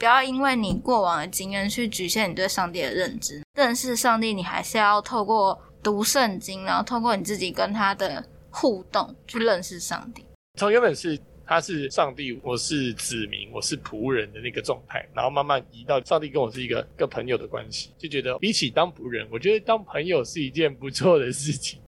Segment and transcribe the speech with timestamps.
[0.00, 3.42] 不要因为你过往的经验去局限你对上帝的认知。
[3.54, 10.24] 认识上帝，你还是要透过读圣经，然后透过你自己跟他的互动去认识上帝。
[10.58, 21.78] 从原本是他是上帝，我是子民，我是仆人的那个状态，然后慢慢移到上帝跟我是一个跟朋友的关系，就觉得比起当仆人，我觉得当朋友是一件不错的事情。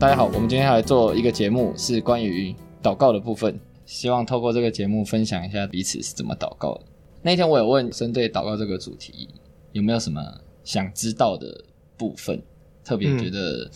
[0.00, 3.60] 大家好，我们今天要来做一个节目，是关于祷告的部分。
[3.84, 6.80] 希望透过这个节目分享一下彼此是怎么祷告的。
[7.20, 9.28] 那天我有问针对祷告这个主题，
[9.72, 10.22] 有没有什么
[10.64, 11.64] 想知道的
[11.98, 12.42] 部分，
[12.82, 13.70] 特别觉得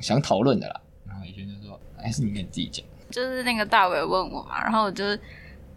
[0.00, 0.80] 想讨论的啦。
[1.06, 2.84] 然后以前就说，还是你跟你自己讲。
[3.08, 5.16] 就是那个大伟问我嘛，然后我就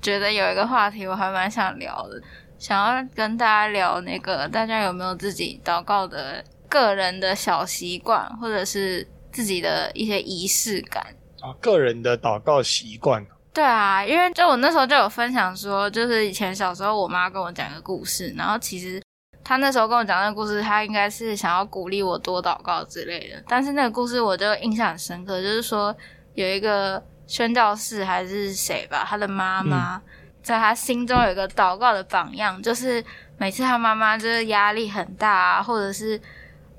[0.02, 2.20] 觉得有一个话题我还蛮想聊的，
[2.58, 9.08] 想要跟大家聊那个大家有没有自己祷告的个人的小习惯，或者是。
[9.35, 11.05] 自己的一些仪式感
[11.41, 13.22] 啊，个人的祷告习惯。
[13.53, 19.02] 对啊，因为就我那时候就有分享说，就是以前小时候我妈跟我讲个故事，然后其实
[19.44, 23.44] 她那时候跟我讲那个故事，她应该是想要鼓励我多祷告之类的。
[23.45, 25.94] 但是那个故事我就印象很深刻，就是说
[26.36, 30.02] 有一个宣教士还是谁吧，他的妈妈
[30.42, 33.03] 在他心中有一个祷告的榜样，就是
[33.38, 36.22] 每次他妈妈就是压力很大啊，或者是。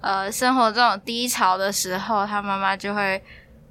[0.01, 3.21] 呃，生活这种低潮的时候，他妈妈就会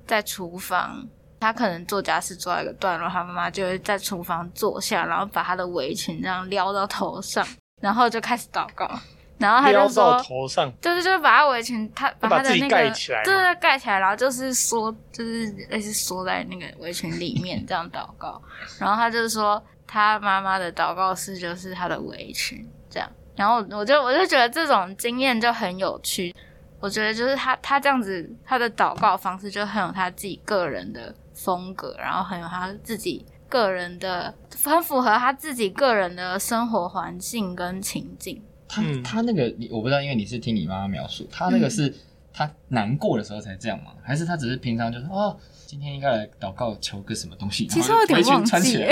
[0.06, 1.08] 在厨房，
[1.40, 7.46] 他可能做家事做到一个段落，他妈妈就会在厨房坐下，然后把他的围裙这样撩到头上，
[7.82, 8.90] 然后就开始祷告，
[9.38, 12.76] 然后他就说，头上，就是就是把他围裙，他把他的那个
[13.24, 18.42] 对对，盖起来，然后就是缩，就是类似缩在那个围裙里面这样祷告，
[18.80, 23.10] 然后他就说，他妈妈的祷告室就是他的围裙这样。
[23.36, 26.34] 然后我就我就觉得这种经验就很有趣，
[26.80, 34.34] 我觉得就是他他这样子他的祷告方式就很有他自己个人的风格，然后很有他自己个人的
[34.64, 38.42] 很符合他自己个人的生活环境跟情境。
[38.68, 41.94] 他他那个你我不知道，因为你是听你妈妈描述，他那个是
[42.34, 43.92] 他难过的时候才这样吗？
[44.02, 47.68] 还是他只是平常就是哦，今天应该来祷告求个什么东西？
[47.68, 48.86] 其实我有点忘记。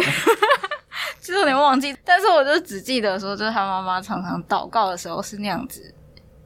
[1.23, 5.81] 其实有点忘记，但是我就只记得说，就是他妈妈常常祷告的时候是那样子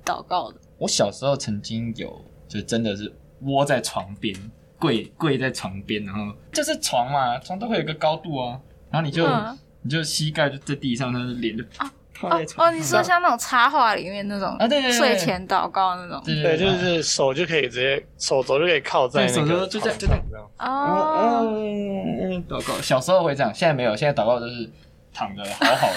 [0.06, 0.60] 祷告的。
[0.78, 3.12] 我小时候曾经有，就真的是
[3.42, 4.36] 窝在床边，
[4.78, 8.62] 跪跪在床边，然后就是床嘛，床都会有一个高度啊，
[8.92, 11.92] 然后你就、嗯、你就膝盖就在地上，然后脸就啊。
[12.22, 20.24] 哦哦，你说像那种插画里面那种啊，对对对，睡前祷告那种，对，就是手就可以直接手肘就可以靠在那个，就这样就这样
[20.58, 24.70] 哦，嗯，祷告小时候会这样，现在没有，现在祷告都是
[25.14, 25.88] 躺着好好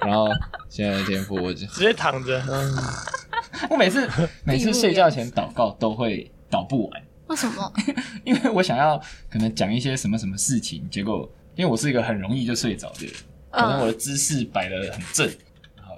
[0.00, 0.28] 的，然后
[0.68, 2.76] 现在的天父我就直接躺着，嗯，
[3.70, 4.08] 我每次
[4.44, 7.72] 每次睡觉前祷告都会祷不完，为什么？
[8.24, 9.00] 因为我想要
[9.30, 13.14] 可能讲一些什么什么事情，结果因为我是一个很容易就睡着的人，
[13.50, 15.30] 可能我的姿势摆得很正。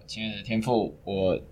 [0.07, 1.35] 亲爱的天父，我，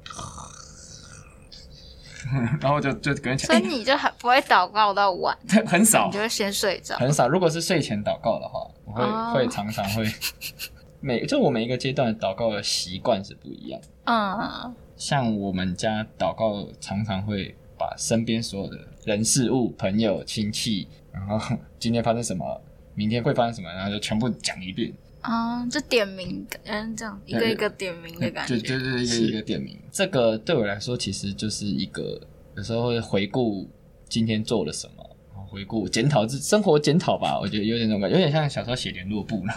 [2.61, 7.29] 然后就就跟人讲，所以你就很不会祷告到晚， 很少，你就会先睡着，很少。
[7.29, 9.35] 如果是睡前祷告的话，我会、oh.
[9.35, 10.05] 会常常会
[11.01, 13.81] 每就我每一个阶段祷告的习惯是不一样。
[14.05, 14.73] 嗯，uh.
[14.97, 21.39] 像我们家祷告常常会把身边所有的人事物、朋友、亲戚，然后
[21.79, 22.61] 今天发生什么，
[22.95, 24.93] 明天会发生什么，然后就全部讲一遍。
[25.25, 29.79] 啊、嗯，就点名，嗯，这样一个一个点名的感觉，就就是一个一个点名。
[29.91, 32.21] 这个对我来说，其实就是一个
[32.57, 33.67] 有时候会回顾
[34.07, 37.41] 今天做了什么，然后回顾检讨自生活检讨吧。
[37.41, 39.53] 我觉得有点那种感觉，有点像小时候写联络簿呢。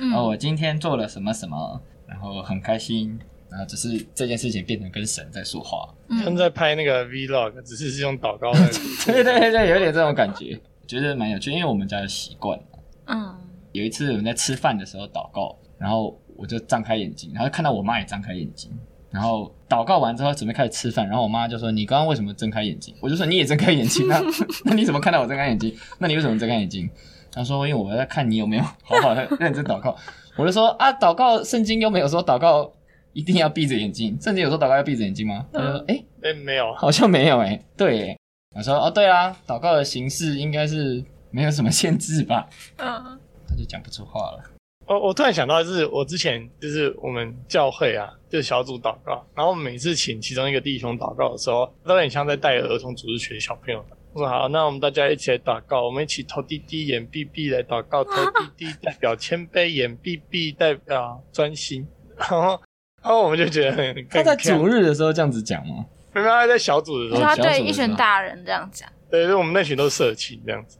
[0.00, 3.16] 然后我今天做了什么什么，然后很开心，
[3.48, 5.88] 然后只是这件事情变成跟神在说话，
[6.24, 8.58] 像在拍那个 vlog，只是是用祷告的。
[9.06, 12.58] 对对对，有点这种感觉，觉得蛮有趣，因为我们家的习惯。
[13.06, 13.38] 嗯。
[13.72, 18.70] 有一次我们在吃饭的时候祷告，然后我就张开眼睛，然后看到我妈也张开眼睛，
[19.10, 24.20] 然后祷告完之后准备开始吃饭，然后我妈就说：“你刚刚为什么睁开眼睛？”我就说：“你也睁开眼睛啊？
[24.64, 25.74] 那你怎么看到我睁开眼睛？
[25.98, 26.88] 那你为什么睁开眼睛？”
[27.32, 29.96] 她说：“因为我在看你有没有好好的 认真祷告。”
[30.36, 32.70] 我就说：“啊，祷告圣经又没有说祷告
[33.14, 37.64] 一定要闭着眼睛，圣经有说祷告要闭着眼睛吗？”她说：“诶、欸，诶、欸，没有，好像没有诶、欸。
[37.76, 38.16] 对。”
[38.54, 43.18] 我说：“哦，对啊，祷告的形式应该是没有什么限制吧？”嗯。
[43.52, 44.42] 他就讲不出话了。
[44.86, 53.84] 我我突然想到，就是我之前就是我们教会啊，就是小组祷告，然后每次请其中一个弟兄祷告的时候，都很像在带儿童主日学的小朋友。
[54.12, 61.86] 我说好，那我们大家一起来祷告，我们一起投滴滴，眼闭闭来祷告，投滴滴代表谦卑，眼闭闭代表专心。
[62.16, 62.60] 然后，
[63.02, 65.86] 然后我们就觉得很，他在主日的时候这样子讲吗？
[66.12, 68.88] 没有，他在小组的时候，他对一群大人这样讲。
[69.10, 70.78] 对，就我们那群都是社青这样子。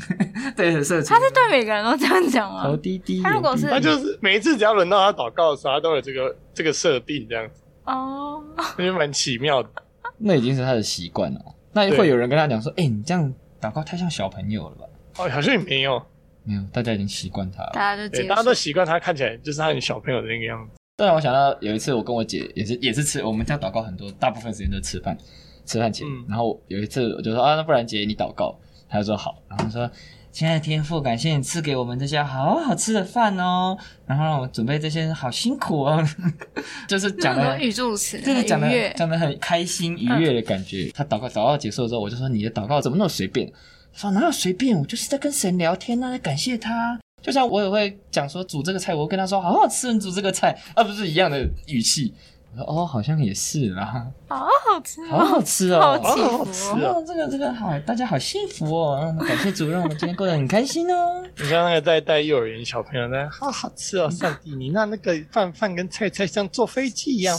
[0.56, 1.14] 对，社青。
[1.14, 2.64] 他是对每个人都这样讲吗？
[2.64, 3.22] 头低低。
[3.22, 7.62] 他如果是，他就是每一次只要轮到他祷告的时候，他都有这个这个设定这样子。
[7.84, 8.42] 哦，
[8.78, 9.68] 那就蛮奇妙的。
[10.16, 11.40] 那已经是他的习惯了。
[11.72, 14.84] 那会有人跟他讲说：“哎、欸，你这样祷告太像小朋友了吧？”
[15.18, 16.00] 哦，好像也没有，
[16.44, 17.70] 没有，大家已经习惯他了。
[17.74, 20.76] 大家都对，大家都习惯他看起来就是他很小朋友的那个样子。
[20.96, 25.16] 当然，我想到有一次我跟我姐也是也是吃，我们家祷告很多，大部分时间都吃饭。
[25.66, 28.54] 吃饭前，然后有一次我就说啊，那不然姐你祷告，
[28.86, 29.90] 她就说好，然后说
[30.30, 33.74] 亲爱的天父，感谢你赐给我们这些好好吃的饭哦，
[34.06, 36.06] 然后让我准备这些好辛苦哦，
[36.86, 40.90] 就是讲的语助词，就是讲的讲的很开心愉悦的感觉。
[40.94, 43.50] 他祷告祷告结束之后，我就说你的祷告怎么那么随便？
[43.94, 47.00] 他说哪有随便，我就是在跟神聊天啊，感谢他。
[47.24, 52.12] 就像我也会讲说煮这个菜，我跟他说好好吃，你煮这个菜，而不是一样的语气。
[52.66, 61.24] 哦，好像也是啦，好好吃，好好吃哦，好好吃哦，这个这个好，大家好幸福哦，感谢主任我们今天过得很开心哦。
[61.38, 67.36] 你像那个在带幼儿园小朋友呢，好好吃哦，上帝，你那那个饭饭跟菜菜像坐飞机一样，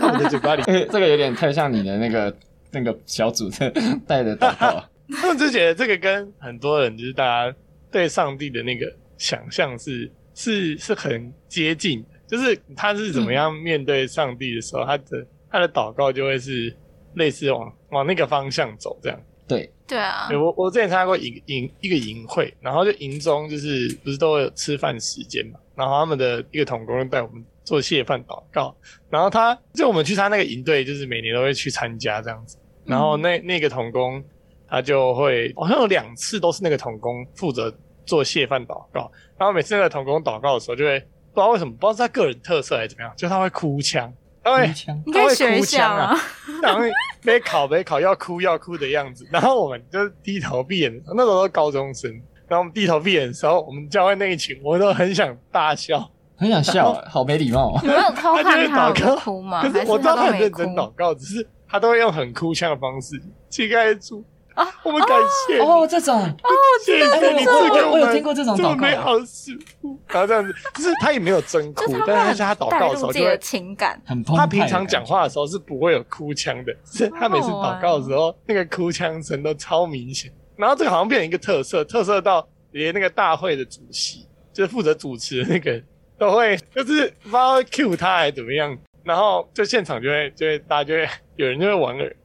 [0.00, 0.62] 到我的嘴巴里。
[0.90, 2.34] 这个有点太像你的那个
[2.72, 3.70] 那个小组的
[4.04, 4.82] 带的祷告。
[5.14, 7.56] 他们就觉得这个跟很多人就是大家
[7.92, 12.04] 对上帝的那个想象是是是很接近。
[12.26, 16.72] 就是他是怎么样面对上帝的时候，嗯、他的他的祷告就会是
[17.14, 19.20] 类似往往那个方向走这样。
[19.48, 28.72] 对对啊，我我之前参加过营营一个营会，然后就营中就是不是都会有吃饭时间嘛，然后他们的一个同工带我们做谢饭祷告，
[29.10, 34.22] 然后他就我们去他那个营队，就是每年都会去参加这样子，然后那那个同工
[34.68, 41.02] 他就会好像有两次都是那个统工负责做谢饭祷告，然后每次那个同工祷告的时候就会。
[41.32, 44.12] 不知道为什么，不知道是他个人特色还是怎么样，就他会哭腔，
[44.42, 44.66] 他会
[45.12, 46.12] 他会哭腔啊，
[46.60, 46.80] 然后
[47.22, 52.10] 没考没考要哭要哭的样子，然后我们就低头闭眼，那时候都是高中生，
[52.48, 57.78] 然后我们低头闭眼的时候，我们教会那一群，我都很想大笑，很想笑，好没礼貌。
[57.80, 59.62] 你没有偷看他祷告吗？
[59.62, 64.24] 可是我知道他很认真祷告，只是他都会用很哭腔的方式去盖住。
[64.54, 66.20] 啊，我们感谢哦，这种。
[66.20, 66.48] 哦，
[66.84, 74.00] 谢谢你，我有听过这种祷告，美好事物，然后这样子，就是他也没有真哭，但是他祷告的时候就会情感。
[74.04, 85.80] 很，他平常讲话的时候是不会有哭腔的，是他每次祷告的时候那个哭腔声都超明显，然后这个好像变成一个特色，特色到连那个大会的主席，就是负责主持的那个
[86.18, 92.16] 都会，就是不知道 cue 他还是怎么样，然后就现场就会就会大家就会有人就会莞尔。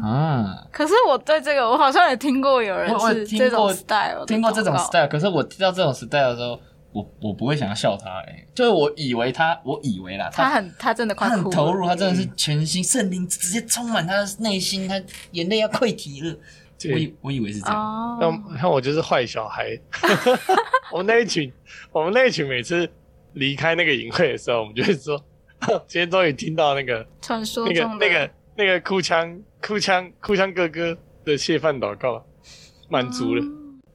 [0.00, 5.08] 嗯啊，可是我对这个，我好像也听过有人是这种 style，听过这种 style。
[5.08, 6.60] 可是我听到这种 style 的时候，
[6.92, 15.00] 我我不会想要笑他，哎，就是我以为他，我以为啦，他很他真的快哭，他很投入，他真的是全心圣灵直接充满他的内心，他
[15.32, 16.36] 眼泪要溃堤了。
[16.84, 19.78] 我以我以为是这样，那那我就是坏小孩。
[20.90, 21.52] 我们那一群，
[21.92, 22.90] 我们那一群每次
[23.34, 25.16] 离开那个营会的时候，我们就会说，
[25.86, 28.28] 今天终于听到那个传说那个那个。
[28.54, 32.24] 那个哭腔、哭腔、哭腔哥哥的谢饭祷告，
[32.88, 33.42] 满足了。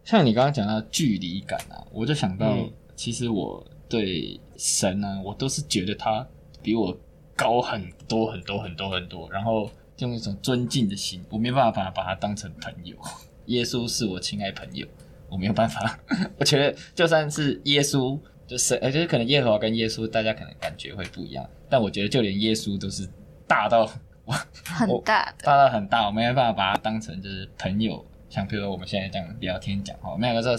[0.03, 2.57] 像你刚刚讲到距离感啊，我就想到，
[2.95, 6.25] 其实我对神呢、啊，我都是觉得他
[6.63, 6.97] 比我
[7.35, 9.69] 高很多很多很多很多，然后
[9.99, 12.95] 用一种尊敬的心，我没办法把他把他当成朋友。
[13.45, 14.87] 耶稣是我亲爱朋友，
[15.29, 15.99] 我没有办法。
[16.39, 23.07] 我觉得就算是耶稣，就是呃，就是可能耶和华跟耶稣，大家可能感觉会不一样，但我觉得就连耶稣都是
[23.45, 23.87] 大到。
[24.27, 30.51] 哇， 很大的，大到很大，我没办法把它当成就是朋友，像比如说我们现在这样聊天讲话，我们两个说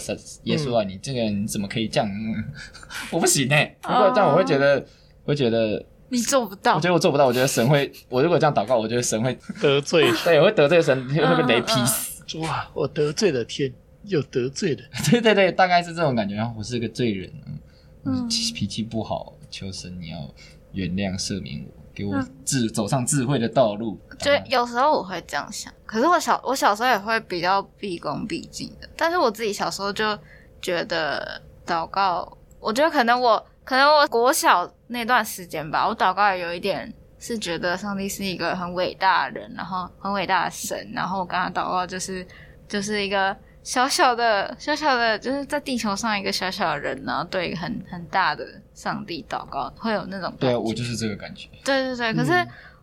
[0.43, 2.09] 耶稣啊，嗯、你这个人怎么可以这样？
[2.09, 2.43] 嗯、
[3.11, 3.77] 我不行呢、欸。
[3.83, 4.85] 如果这样，我会觉得，
[5.23, 6.75] 会觉得你做不到。
[6.75, 7.25] 我觉得我做不到。
[7.27, 12.37] 我觉得神会，我如果这样祷告，我觉得神会得罪， 对，我会得罪神，会被雷劈死。
[12.39, 13.71] 哇，我得罪了天，
[14.05, 14.81] 又得罪了。
[15.09, 16.35] 对对对，大概是这种感觉。
[16.35, 17.31] 然后我是个罪人，
[18.05, 20.17] 嗯，脾气不好，求神你要
[20.73, 21.78] 原谅赦免我。
[21.99, 25.73] 给我智走上智慧的道路，就有时候我会这样想。
[25.85, 28.87] 可是我小我小时候也会比较毕恭毕敬的。
[28.95, 30.17] 但是我自己小时候就
[30.61, 42.25] 觉得祷告，我觉得可能我可能我国小那段时间吧，我祷告也有一点是觉得上帝是一个很伟大的人，然后很伟大的神，然后我跟他祷告就是
[42.69, 43.35] 就是一个。
[43.69, 50.37] 小小的，小小的，就是在地球上一个小小的人，然后对一个很很大的上帝祷告，会有那种感觉。
[50.39, 51.47] 对啊，我就是这个感觉。
[51.63, 52.31] 对对对，可是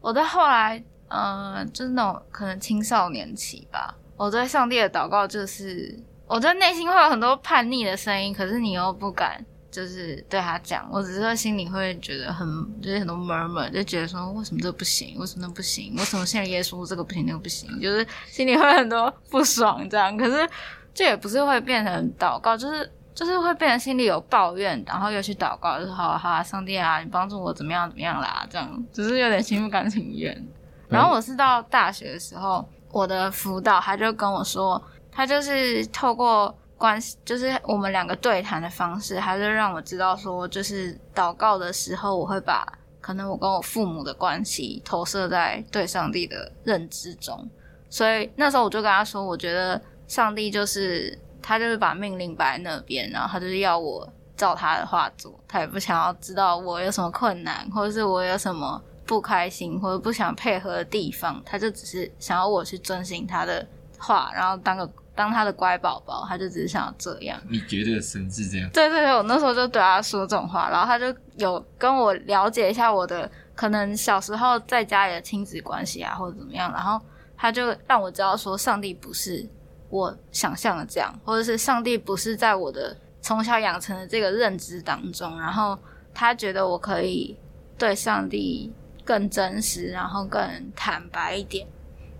[0.01, 0.79] 我到后来，
[1.09, 9.45] 嗯、呃，就是那种可能青少年期吧，我对上帝的祷告就是，我在内心会有很多叛逆的声音，可是你又不敢，
[9.77, 12.49] 就是对他讲，我只是说心里会觉得很
[12.81, 20.17] 就是很多 murmur，就觉得说为什么这不行，为什么那不行，为什么现在耶稣这个不行那个不行，就是心里会很多不爽这样。
[20.17, 20.49] 可是
[20.95, 30.49] 这也不是会变成祷告，就是就是会变成心里有抱怨，然后又去祷告，就是好好，上帝啊，你帮助我怎么样怎么样啦，这样只是有点心不甘情愿。
[30.89, 42.67] 然后我是到大学的时候，我的辅导他就跟我说，他就是透过关系，就是我们两个对谈的方式，他就让我知道说，就是祷告的时候，我会把
[43.01, 47.49] 可能我跟我父母的关系投射在对上帝的认知中。
[47.89, 54.07] 所以那时候我就跟他说，我觉得上帝就是他，就是把命令摆在那边，然后他就是要我
[54.37, 58.83] 照他的话做，他也不想要知道我有什么困难，或者是我有什么。
[59.07, 63.65] 不开心或者不想配合的地方，他就只是想要我去遵循他的
[64.01, 64.85] 话，然后当个
[65.17, 67.41] 当他的乖宝宝，他就只是想要这样。
[67.49, 68.71] 你觉得神是这样？
[68.71, 71.07] 对对对，我那时候就对他说这种话，然后他就
[71.39, 77.01] 有跟我了解一下我的可能小时候在家里的亲子关系啊，或者怎么样，然后
[77.37, 79.45] 他就让我知道说，上帝不是
[79.89, 85.79] 我想象的这样，或者是上帝不是在我的从小养成的这个认知当中，然后
[86.15, 87.37] 他觉得我可以
[87.77, 88.73] 对上帝。
[89.07, 90.43] 更真实，然后更
[90.75, 91.65] 坦白一点，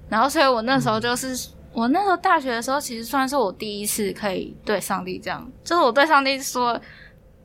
[0.09, 1.39] 然后所以我那时候就是，嗯、
[1.77, 6.81] 我那时候大学的时候，其实算是我第一次可以对上帝这样，就是我对上帝说，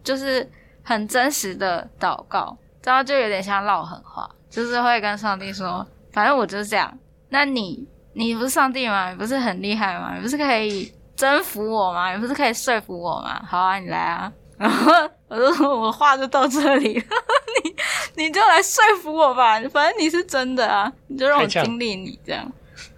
[0.05, 0.49] 就是
[0.81, 6.97] 很真实的祷告，然后就有点像唠狠话，就是会跟上帝说，反正我就是这样，
[7.27, 9.09] 那你你不是上帝吗？
[9.09, 10.15] 你不是很厉害吗？
[10.15, 12.13] 你不是可以征服我吗？
[12.13, 13.41] 你不是可以说服我吗？
[13.45, 14.31] 好啊，你来啊。
[14.57, 14.93] 然后
[15.27, 16.93] 我就说，我话就到这里，
[18.15, 22.49] 你你就来说服我吧，反正你是真的啊，你就让我经历你这样。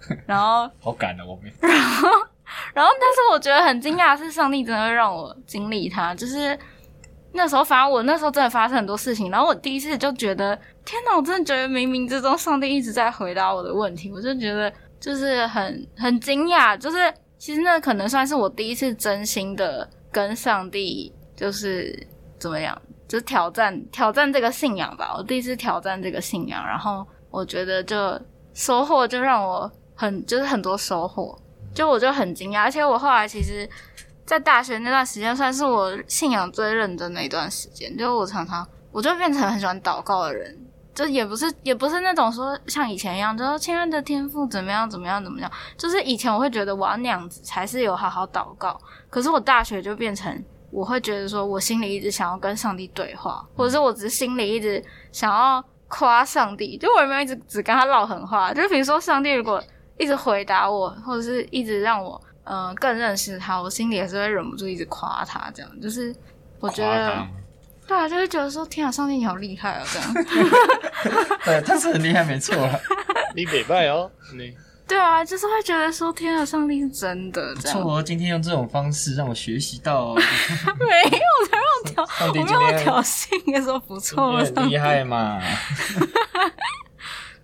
[0.26, 1.52] 然后好赶啊，我们。
[1.60, 2.08] 然后，
[2.74, 6.14] 然后，但是我觉得很惊讶的是，上帝真的会让我经历他。
[6.14, 6.58] 就是
[7.32, 21.12] 那时候，反正我那时候真的发生很多事情，然后我第一次就觉得，天哪，我真的觉得冥冥之中上帝一直在回答我的问题，我就觉得就是很很惊讶，就是其实那可能算是我第一次真心的跟上帝。
[21.36, 21.92] 就是
[22.38, 25.12] 怎么样，就是挑战挑战这个信仰吧。
[25.18, 28.16] 我第一次挑战这个信仰，然后我觉得就
[28.52, 31.38] 收获就让我很就是很多收获，
[31.74, 32.62] 就我就很惊讶。
[32.62, 33.68] 而且我后来其实，
[34.24, 37.96] 在大学那段时间算是我信仰最认真的一段时间。
[37.96, 40.56] 就我常常我就变成很喜欢祷告的人，
[40.94, 45.50] 就也不是也不是那种说像以前一样，就说亲爱的天父怎么样怎么样怎么样。
[45.76, 50.44] 就是以前我会觉得我要那样子才是有好好祷告，可是我大学就变成。
[50.70, 58.52] 我会觉得说，我心里一直想要跟上帝对话，或者是我只是心里一直想要夸上帝，就我有没有一直只跟他唠狠话？
[58.52, 59.62] 就比如说，上帝如果
[59.98, 66.14] 一直回答我，或者是一直让我嗯、呃、更认识他，我心里也是会忍不住一直夸他，这样就是
[66.60, 67.26] 我觉得，
[67.86, 70.14] 对啊，就会觉得说，天啊，上帝你好厉害哦，这样，
[71.44, 72.54] 对， 他是很厉害，没错，
[73.36, 74.54] 你北拜哦，你。
[74.86, 77.54] 对啊，就是会觉得说，天啊，上帝是真的。
[77.54, 80.12] 错，今天用这种方式让我学习到。
[80.14, 84.36] 没有，才让挑，我没有挑衅，应该说不错。
[84.54, 85.40] 很厉害嘛。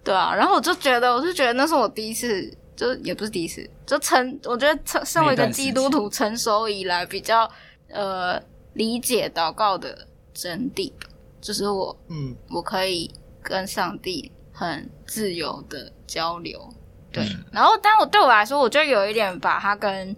[0.03, 7.51] 对啊，然后我就觉得，我就觉得那是我第一次，就也不是第一次，就成，我觉得成身为一个基督徒成熟以来比较
[7.89, 8.41] 呃
[8.75, 10.93] 理解祷告的真谛，
[11.41, 13.11] 就是我，嗯，我可以
[13.43, 16.73] 跟上帝很自由的交流。
[17.13, 20.15] 对，然后，但我对我来说，我就有一点把它跟，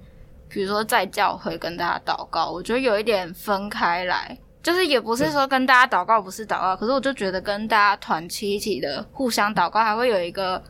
[0.49, 10.63] 比如说在教会跟大家祷告，我觉得有一点分开来，就是也不是说跟大家祷告不是祷告，可是我就觉得跟大家团契一起的互相祷告，还会有一个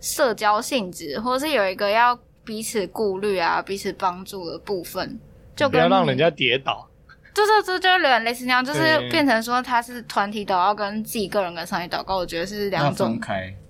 [0.00, 5.20] 社交性质，或者是有一个要彼此顾虑啊、彼此帮助的部分，
[5.54, 6.88] 就跟不要让人家跌倒。
[7.34, 13.20] 这这这就有点类似那样，就是变成说他是团体祷告跟自己个人跟上帝祷告，我觉得是两种，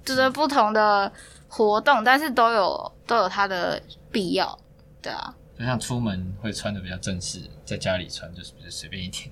[0.05, 1.13] 就是不同的。
[1.49, 3.81] 活动，但是都有都有它的
[4.11, 4.59] 必要，
[5.01, 5.33] 对啊。
[5.57, 9.31] 就像出门会穿的比较正式，在家里穿就是比较随便一点。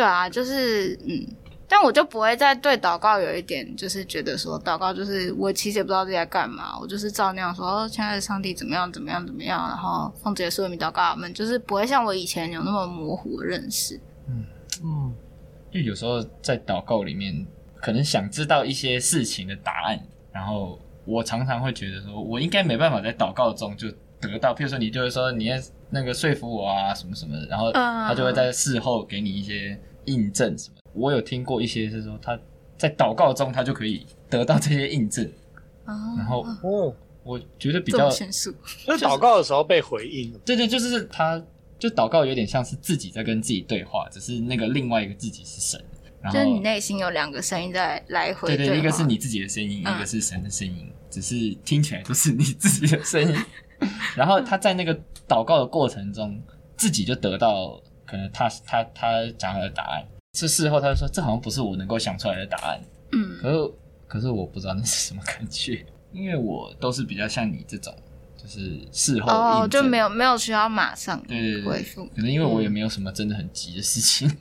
[0.00, 1.26] 对啊，就是嗯，
[1.68, 14.00] 但我就不会再对祷告有一点，就是觉得说祷告就是我其实也不知道自己在干嘛，我就是照那样说，哦，亲爱的上帝怎么样怎么样怎么样，然后奉主耶稣的名祷告，我们就是不会像我以前有那么模糊的认识。
[14.28, 14.44] 嗯
[14.82, 15.14] 嗯，
[15.70, 17.46] 因为有时候在祷告里面，
[17.82, 20.00] 可能想知道一些事情的答案，
[20.32, 20.78] 然后。
[21.06, 23.90] 我常常会觉得说，我应该没办法在祷告中就
[24.20, 24.54] 得到。
[24.54, 25.56] 譬如说，你就是说你要
[25.88, 29.76] 那个说服我啊，什么什么的，然后他就会在事后给你一些
[30.06, 30.76] 印证什么。
[30.92, 32.38] 我有听过一些是说他
[32.76, 35.30] 在祷告中他就可以得到这些印证。
[36.16, 38.54] 然后哦，我觉得比较，就是
[38.98, 40.32] 祷告的时候被回应。
[40.44, 41.42] 对对，就是他
[41.78, 45.82] 就祷告有点像是自己在跟自己对话，只是那个另外一个自己是神。
[46.22, 53.34] 然后就是你内心有两个声音在来回对，对对，一个是你自己的声音，嗯、一个是神的声音，只是听起来都是你自己的声音。
[54.14, 54.94] 然后他在那个
[55.26, 56.40] 祷告的过程中，
[56.76, 60.04] 自己就得到可能他他他讲他的答案。
[60.32, 62.80] 是事后他就说，这好像不是我能够想出来的答案。
[63.12, 63.72] 嗯，可是
[64.06, 67.92] 可是我不知道那是什么感觉，因为我都是比较像你这种，
[68.36, 71.20] 就是事后哦，就没有没有需要马上
[71.66, 72.04] 回复。
[72.06, 74.36] 可能因为我也没有什么真的很急的事情，嗯、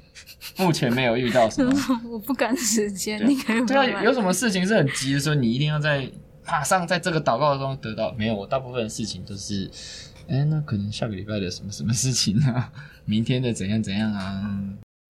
[0.65, 1.73] 目前没有遇到什么。
[2.07, 6.07] 我不赶时间，对你可以对啊，有什么事情是很急的时候，你一定要在
[6.45, 8.11] 马上在这个祷告中得到。
[8.13, 9.69] 没有，我大部分的事情都是，
[10.29, 12.71] 哎、欸，那可能下个礼拜的什么什么事情啊，
[13.03, 14.47] 明天的怎样怎样啊。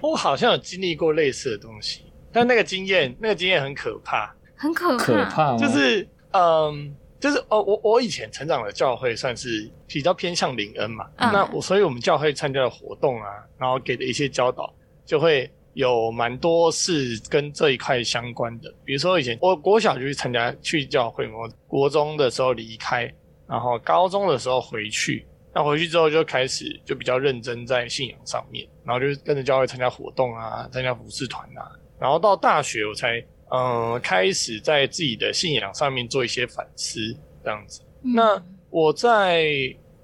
[0.01, 14.73] 我好像有经历过类似的东西，但那个经验，那个经验很可怕，很可怕，可怕，就是，嗯，就是哦，我我以前成长的教会算是比较偏向灵恩嘛，嗯、那我所以我们教会参加的活动啊，然后给的一些教导，
[15.05, 23.13] 就会有蛮多是跟这一块相关的，比如说以前我国小就去参加去教会嘛，我国中的时候离开，
[23.49, 25.25] 然后高中的时候回去。
[25.51, 36.99] 那回去之后就开始就比较认真在信仰上面，然后就跟着教会参加活动啊，参加服饰团啊，然后到大学我才嗯、呃、开始在自己的信仰上面做一些反思
[37.43, 37.81] 这样子。
[38.03, 39.51] 嗯、那我在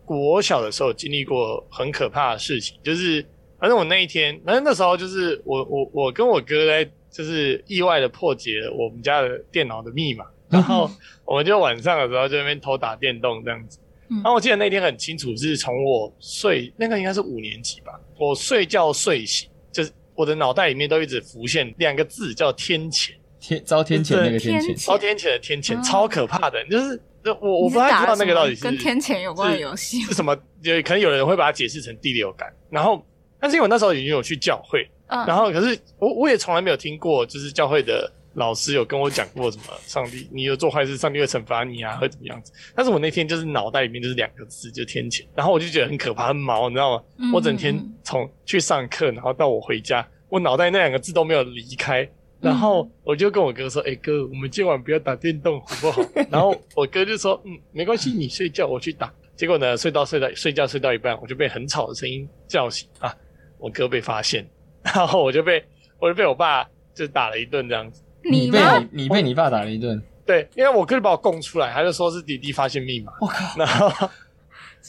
[0.03, 3.23] 国小的时候经历过很可怕的事情，就是
[3.59, 10.25] 反正我那一天，反正那时候就是我我我跟我哥在就是意外的破解了我们家的电脑的密码，
[10.55, 10.89] 然后
[11.25, 13.79] 我们就晚上的时候就在那边偷打电动这样子。
[14.07, 23.11] 然后我记得那天很清楚，是从我睡那个应该是五年级吧，我睡觉睡醒，就是我的脑袋里面都一直浮现两个字，叫天谴。
[23.39, 27.01] 天遭天谴那个天谴，遭天谴的天谴，超可怕的，就是
[27.41, 32.47] 我我不太知道那个到底是跟天谴有关的游戏是什么，就可能有人会把它解释成第六感。
[32.69, 33.03] 然后，
[33.39, 38.11] 但是因为我那时候已经有去教会，然后可是我我也从来没有听过，就是教会的。
[38.35, 39.63] 老师有跟我讲过什么？
[39.85, 42.51] 上帝，你有做坏事，上帝会惩罚你啊，会怎么样子？
[42.75, 47.03] 但是我那天就是脑袋里面就是两个字，就天谴，然后我就觉得很可怕，很毛，你知道吗？
[47.17, 52.07] 嗯、我整天从去上课，然后到我回家，我脑袋那两个字都没有离开。
[52.41, 63.15] 然后我就跟我哥说：“哎、欸、哥，我们今晚不要打电动，好不好？” 然后我哥就说：“嗯，没关系，你睡觉，我去打。”结果呢，睡到睡到睡觉睡到一半，我就被很吵的声音叫醒啊！
[63.57, 64.47] 我哥被发现，
[64.83, 65.63] 然后我就被
[65.97, 68.03] 我就被我爸就打了一顿这样子。
[68.29, 68.59] 你被
[68.91, 73.11] 你你被你爸打了一顿，对，因为我哥就把我供出来，他就说是弟弟发现密码。
[73.21, 73.57] 我靠！
[73.57, 73.87] 然后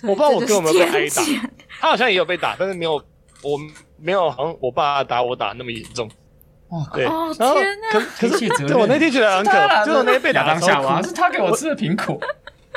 [0.03, 1.23] 我不知道我哥有没有被挨打，
[1.81, 2.95] 他好像也有被打，但是没有
[3.43, 3.59] 我
[3.99, 6.11] 没有好像我爸打我打那么严重。
[6.69, 7.57] 哦，对，然后
[7.93, 11.01] 可可是我那天觉得很可怕，就是我那天被打 当下吗？
[11.03, 12.19] 是他给我吃的苹果。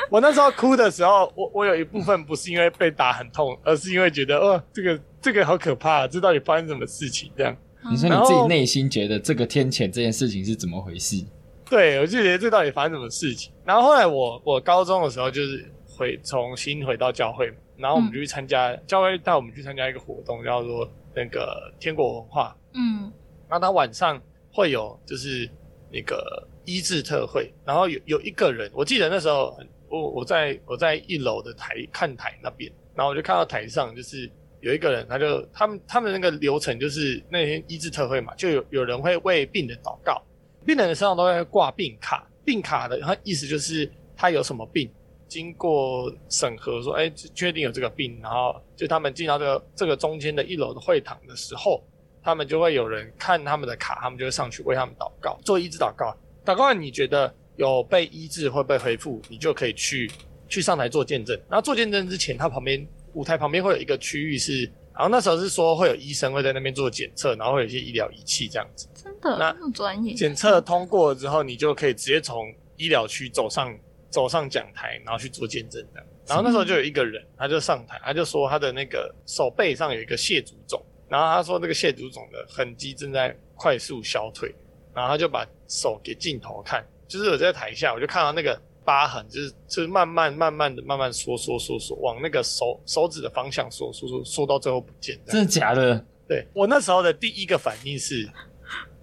[0.08, 7.56] 我那时候哭的时候，我我有一部分不是因为被打很痛，而是因为觉得哦，这个这个好可怕，这到底发生什么事情这样。
[7.88, 11.24] 你说你自己内心觉得这个天谴这件事情是怎么回事？
[11.68, 13.52] 对，我就觉得这到底发生什么事情。
[13.64, 22.54] 然后后来我我高中的时候就是回重新回到教会嘛，然后我们就去参加、嗯、教会带我们去参加一个活动，叫做那个天国文化。
[22.74, 23.10] 嗯，
[23.48, 24.20] 然后他晚上
[24.52, 25.48] 会有就是
[25.90, 29.56] 那个医治特会，然后有有一个人，我记得那时候
[29.88, 34.30] 我我在我在一楼的台看台那边，然后我就看到台上就是。
[34.60, 40.22] 有一个人，他就他们他们那个流程就是那天医治特会嘛，就有有人会为病人祷告，
[40.66, 44.90] 病人的身上都会挂病卡，病卡的他意思就是他有什么病，
[45.26, 51.82] 经过审核说，哎，确定有这个病，然后就他们进到这个这个中间的一楼的会堂的时候，
[52.22, 56.14] 他们就会有人看他们的卡，他们就会上去为他们祷告，做医治祷告。
[56.44, 60.10] 祷告完你觉得有被医治会被恢复，你就可以去
[60.48, 61.34] 去上台做见证。
[61.48, 62.86] 然后做见证之前，他旁边。
[63.14, 64.62] 舞台旁边会有一个区域是，
[64.94, 68.88] 然后那时候是说会有医生会在那边做检测，然后会有一些医疗仪器这样子。
[68.94, 70.14] 真的，那很专业。
[70.14, 73.76] 检测通过了之后，你就可以直接从医疗区走上
[74.10, 76.04] 走上讲台，然后去做见证的。
[76.26, 84.54] 然后那时候就有一个人，他就上台，他就说他的那个手背上有一个蟹足肿，然后他说那个蟹足肿的痕迹正在快速消退，
[84.94, 88.60] 然后他就把手给镜头看，就是我在台下，我就看到那个。
[88.90, 95.16] 疤痕就是就是慢慢慢慢的慢慢缩缩缩缩往那个手手指的方向缩缩缩缩到最后不见。
[95.26, 96.04] 真的假的？
[96.26, 98.28] 对，我那时候的第一个反应是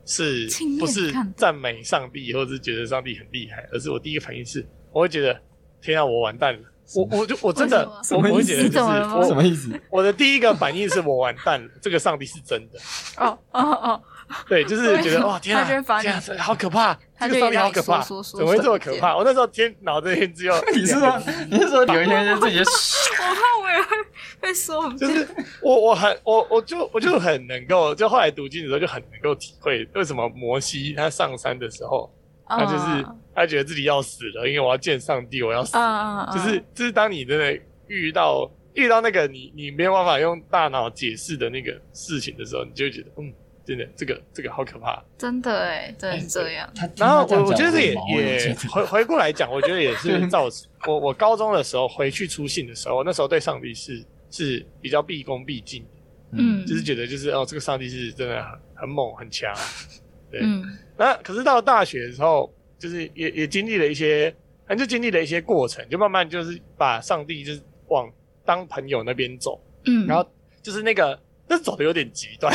[0.06, 5.39] 是不是赞美上帝，或者是觉得上帝很厉害，而是我第一个反应是我会觉得
[5.82, 6.60] 天啊，我完蛋了！
[6.93, 9.71] 我我就我真的我我会觉得就是我什么意思？
[9.89, 12.80] 我的第一个反应是我完蛋了，这个上帝是真的。
[13.23, 14.04] 哦哦哦。
[14.50, 15.63] 对，就是觉得哇，天啊，
[16.02, 17.00] 天啊，好可怕！
[17.19, 19.15] 这个上帝好可怕，怎么会这么可怕？
[19.17, 23.97] 我那时候天脑子里只有， 你是说你是说有一天就自己， 我怕我也会
[24.41, 25.27] 会说，就是
[25.62, 32.13] 我我很我我就我就很能够，就后来读经的时候就很能够体会为什么摩西他上山的时候，
[32.47, 43.34] 他就是他觉得自己要死了，因为我要见上帝，我要死了，就是就是当你真的遇到遇到那个你你没有办法用大脑解释的那个事情的时候，你就会觉得嗯。
[43.67, 45.03] 真的，这个这个好可怕。
[45.17, 46.71] 真的哎，真的是这样。
[46.95, 54.01] 然后我我觉得这也也回回过来讲，我觉得也是造成 我我高中的时候回去出信的时候，那时候对上帝是
[54.32, 55.86] 是比较毕恭毕敬，
[56.32, 59.53] 嗯，就是觉得就是哦，这个上帝是真的很很猛很强，
[60.32, 60.39] 对。
[60.41, 60.63] 嗯、
[60.97, 62.49] 那可是到了大学的时候，
[62.80, 64.34] 就是也也经历了一些，
[64.65, 68.10] 反正就经历了一些过程，就慢慢就是把上帝就是往
[68.45, 70.25] 当朋友那边走，嗯，然后
[70.62, 72.53] 就是那个那走的有点极端。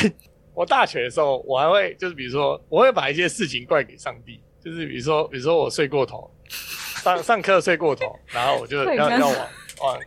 [0.55, 6.31] 我大学的时候，我还会就是比如说，我会把一些事情怪给上帝，就是比如说，比如说我睡过头，
[7.03, 9.37] 上上课睡过头，然后我就 要要往
[9.81, 9.99] 往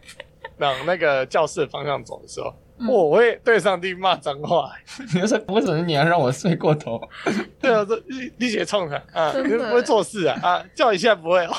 [0.59, 4.71] 往那个教室的方向走的时候，嗯、我会对上帝骂脏话。
[5.13, 7.01] 你说为什么你要让我睡过头？
[7.59, 11.55] 对啊，说你你写冲他啊，你不会做事啊啊，叫一下不会哦。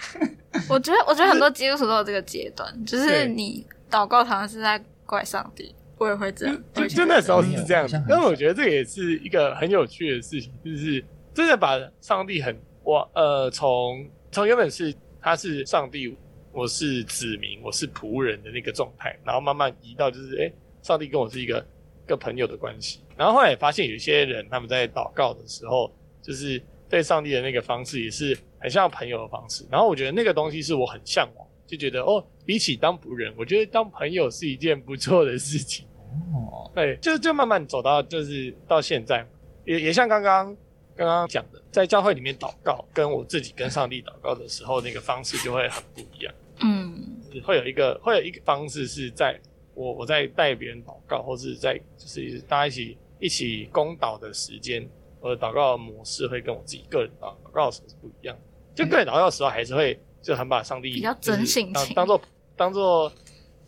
[0.70, 5.74] 我觉得我觉得很多基督徒都有这个阶段，就是你祷告好像是在怪上帝。
[5.96, 7.96] 我也会这样，就就那时候是这样子。
[8.08, 16.16] 因为我觉得这也是一个很有趣的事情，就是真的把上帝很我呃从从原本是他是上帝，
[16.52, 20.52] 我是子民，我是仆人的那个状态，然后慢慢移到就是哎，
[20.82, 21.64] 上帝跟我是一个
[22.04, 23.00] 一个朋友的关系。
[23.16, 29.64] 然后后来也发现有一些人他们在祷告的时候，就是对上帝的那个方式也是很像朋友的方式。
[29.70, 31.43] 然后我觉得那个东西是我很向往。
[31.66, 35.86] 就觉得哦，比起当仆人，我觉得当朋友是一件不错的事情。
[36.32, 39.26] 哦，对，就就慢慢走到就是到现在，
[39.64, 40.56] 也也像刚刚
[40.94, 46.34] 刚刚讲的，在教会里面祷告，跟我自己跟上帝祷告的时候，那个方式就会很不一样。
[46.60, 49.40] 嗯，会有一个会有一个方式是在
[49.74, 54.86] 我我在带别人祷告，或是在就是大家一起一起公祷的时间，
[55.20, 58.36] 我的祷告的模式会跟我自己个人祷告的时候是不一样。
[58.74, 59.98] 就个人祷告的时候还是会。
[60.24, 62.20] 就很把上帝比较真性情当当做
[62.56, 63.12] 当做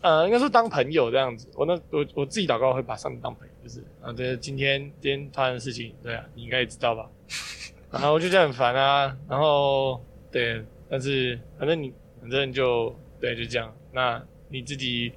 [0.01, 1.49] 呃，应该说当朋友这样子。
[1.55, 7.09] 我那我我自己祷告会把上帝当朋友，就是啊，对，今天今天发生的事情，对啊，你应该也知道吧？
[7.93, 13.75] 然后我就觉得很烦啊，然后对，但是反正你反正就对，就这样。
[13.93, 15.13] 那你自己，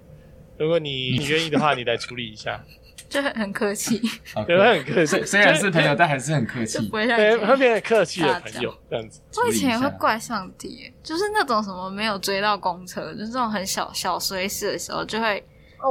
[0.57, 2.63] 如果你你愿意的话，你来处理一下。
[3.09, 3.99] 就很很客气，
[4.45, 5.25] 对，他很客气。
[5.25, 9.19] 虽然是朋友，但还是很客气，对，会变得客气的朋友这样子。
[9.37, 15.43] 我以前也会怪上帝，就是那种什么没有追到公车，就是这种很小小衰事的时候，就会。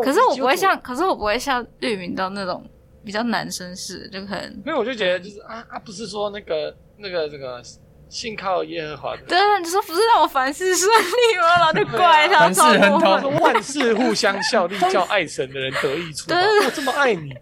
[0.04, 2.64] 可是我不会像，可是我不会像绿明到那种
[3.04, 4.62] 比较男生式，就可能。
[4.64, 7.62] 没有，我就觉得就是啊啊，不是说那个那个这个。
[8.08, 11.46] 信靠耶和华的，对啊，你说不是让我凡事顺利吗？
[11.58, 16.28] 然后就怪他，凡事很好，说万事互相效力，叫爱神的人得益处。
[16.28, 17.34] 对，我这么爱你，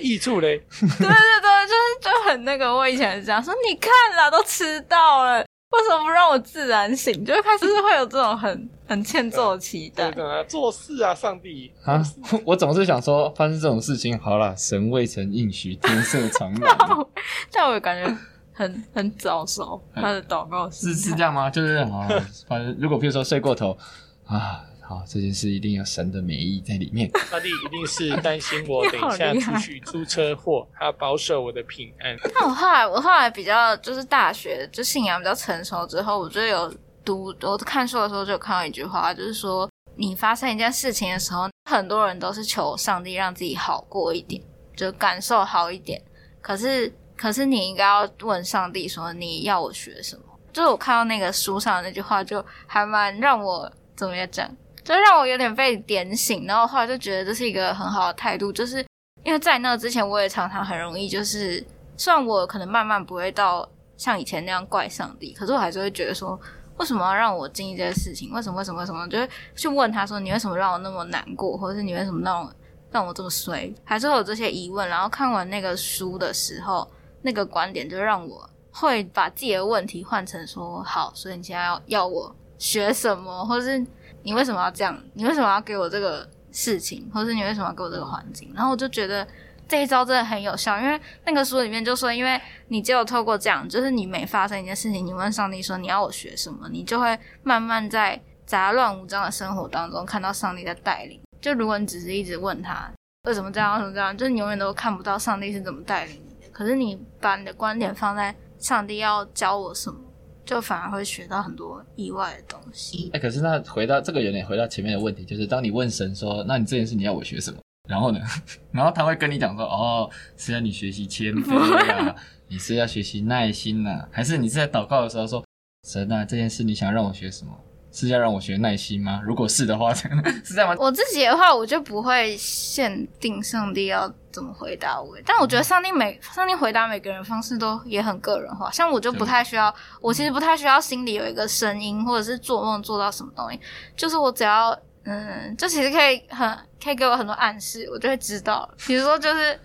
[0.00, 0.58] 益处嘞？
[0.80, 2.74] 对对对，就是就很那个。
[2.74, 7.24] 我以前是这样说，你看啦，都迟到了，为什么不让我自然醒？
[7.24, 10.10] 就开始是会有这种很 很欠揍的期待。
[10.10, 12.02] 对啊，做事啊，上帝啊，
[12.44, 16.76] 我总是想说，发生这种事情，好了，神未曾应许，天色常蓝。
[17.50, 18.16] 这样我感觉。
[18.58, 21.48] 很很早熟，他的祷告是是这样吗？
[21.48, 22.08] 就是啊，
[22.48, 23.78] 反正如果比如说睡过头
[24.26, 27.08] 啊，好，这件事一定有神的美意在里面。
[27.30, 28.98] 上帝一定是担心我 等
[29.36, 32.16] 一下出去出车祸，他保守我的平安。
[32.34, 44.42] 那我后来，我后来比较就是大学就信仰比较成熟之后，我就有读我看书的时候就有看到一句话，就是说你发生一件事情的时候，很多人都是求上帝让自己好过一点，
[44.74, 46.02] 就感受好一点，
[46.42, 46.92] 可是。
[47.18, 50.22] 可是你应该要问上帝说，你要我学什么？
[50.52, 54.48] 就是我看到那个书上那句话，就还蛮让我怎么讲，
[54.82, 56.46] 就让我有点被点醒。
[56.46, 58.84] 然后后来就觉得这是一个很好的态度，就是
[59.24, 61.64] 因为在那之前我也常常很容易就是，
[61.96, 66.38] 虽然我可能慢慢不会到像以前那样怪上帝，可是我还是会觉得说，
[66.78, 68.32] 为什么要让我经历这些事情？
[68.32, 68.58] 为什么？
[68.60, 68.86] 为什么？
[68.86, 69.06] 什么？
[69.08, 71.58] 就是去问他说，你为什么让我那么难过？
[71.58, 72.52] 或者是你为什么让我
[72.90, 73.72] 让我这么衰？
[73.84, 74.88] 还是会有这些疑问。
[74.88, 76.88] 然后看完那个书的时候。
[77.22, 83.84] 那个观点就让我会把自己的问题换成说好，所以你现在要要我学什么，或是
[84.22, 84.96] 你为什么要这样？
[85.14, 88.52] 你为什么要给我这个事情，或是你为什么要给我这个环境？
[88.54, 89.26] 然后我就觉得
[89.66, 101.20] 这一招真的很有效，因为那个书里面就说，因为你只有透过这样，就是你每发生一件事情，你问上帝说你要我学什么，你就会慢慢在杂乱无章的生活当中看到上帝的带领。
[101.40, 102.90] 就如果你只是一直问他
[103.24, 106.20] 为什么这样，为什么这样，就是你永远都看不到上帝是怎么带领。
[106.58, 110.00] 可是你把你的观点放在上帝要教我什么，
[110.44, 113.10] 就反而会学到很多意外的东西。
[113.12, 118.18] 哎、欸，可是那回到这个有点回到前面的问题，就是当你问神说：“那你这件事你要我学什么？”然后呢，
[118.72, 121.54] 然后他会跟你讲说：“哦，是要你学习谦卑
[121.94, 122.12] 啊，
[122.50, 125.44] 你是要学习耐心呐、啊，还是你是在祷告的时候说
[125.88, 127.52] 神啊，这件事你想让我学什么？”
[127.92, 129.20] 是要让我学耐心吗？
[129.24, 130.76] 如果是的话， 是这样吗？
[130.78, 135.16] 我自己的话，我就不会限定上帝要怎么回答我。
[135.24, 138.70] 但我觉得上帝每上帝回答每个人方式都也很个人化。
[138.70, 143.58] 像我就不太需要，我其实不太需要心里有一个声音，或者是做梦做到什么东西。
[143.96, 148.68] 就是我只要嗯，就其实可以很可以给我很多暗示，我就会知道。
[148.86, 149.58] 比如说就是，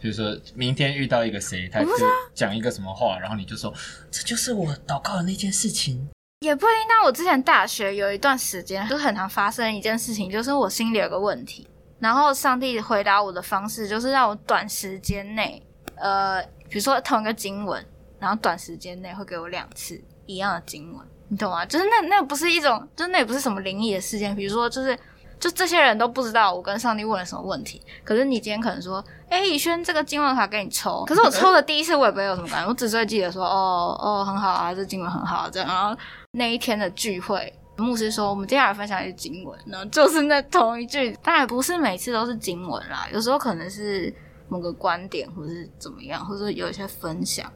[0.00, 1.88] 比如说明天遇到一个谁，他就
[2.32, 3.74] 讲一个什么话，然后你就说
[4.10, 6.08] 这就是我祷告的那件事情。
[6.40, 6.86] 也不一定。
[6.88, 11.68] 但我之前大学有一段时间，就很常发生一件事情，就是我心里有个问题，
[11.98, 15.62] 然后上帝回答我的方式就是让我短时间内，
[15.96, 17.84] 呃，比如说同一个经文，
[18.18, 21.64] 然后短时间内会给我两次一样的经文，你懂吗？
[21.66, 24.98] 就是那那不是一种，就那也不是什么灵异的事件，比如说就是。
[25.38, 35.68] 就这些人都不知道我跟上帝问了什么问题，可是你今天可能说，哎，以轩这个经文卡给你抽，可是我抽的第一次我也不会有什么感觉，我只是会记得说， 哦哦很好啊，这经文很好这样。
[35.68, 35.94] 然后
[36.32, 44.12] 那一天的聚会，牧师说我们接下来分享一句经文，然后就是那同一句，当然不是每次都是经文啦，有时候可能是
[44.48, 47.52] 某个观点或者是怎么样，或者有一些分享，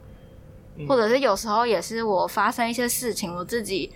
[0.87, 3.91] 或者是有时候也是我发生一些事情，我自己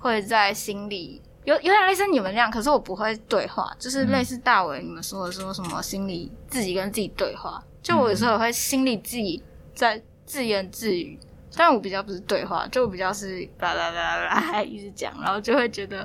[0.00, 1.22] 会在心里。
[1.48, 9.42] 有有点类似你们那样，可是我不会对话，就是类似大伟你们说的说什么心里自己跟自己对话，就我有时候也会心里自己
[9.74, 11.18] 在自言自语，
[11.56, 16.02] 但我比较不是对话，就我比较是啦啦啦啦啦一直讲，然后就会觉得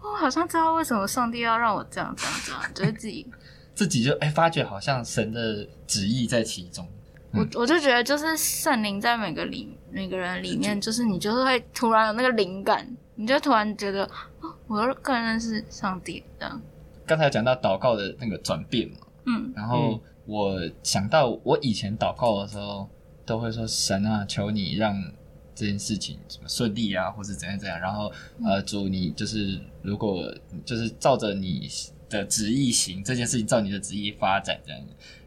[0.00, 3.26] 哦，好像知道为什么上帝要让我这样这样这样，就是自己。
[3.74, 6.86] 自己就哎、欸、发觉好像神的旨意在其中，
[7.32, 14.08] 我我就觉得就是圣灵在每个里每个人里面，就是你就是会突然有那个灵感，你就突然觉得。
[14.66, 16.60] 我个人认识上帝这样。
[17.06, 18.96] 刚才讲到祷告的那个转变嘛，
[19.26, 22.88] 嗯，然后我想到我以前祷告的时候，
[23.26, 24.98] 都会说神啊，求你让
[25.54, 27.78] 这件事情什么顺利啊，或是怎样怎样。
[27.78, 28.10] 然后
[28.42, 31.68] 呃，主你就是如果就是照着你
[32.08, 34.80] 的旨意行，这件事情照你的旨意发展这样。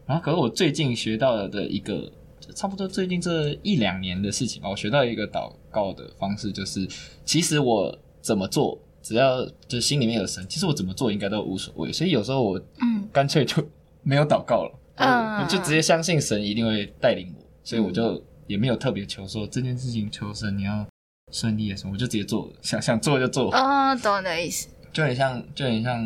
[0.04, 2.10] 然后可是我最近学到了的一个，
[2.56, 6.88] 差不多最近这一两年的事情吧，我学到一个祷告的方式，就是
[7.24, 8.76] 其实我怎么做。
[9.02, 11.92] 只要就心里面有神，其实我怎么做应该都无所谓。
[11.92, 13.66] 所以有时候我嗯，干脆就
[14.02, 20.86] 没有祷告了，嗯，我就直接相信神一定会带领我，所以我就也没有特别求说这件事情求神你要
[21.32, 23.50] 顺利什么，我就直接做了，想想做就做。
[23.50, 24.68] 啊、哦，懂你的意思。
[24.92, 26.02] 就很像，就很像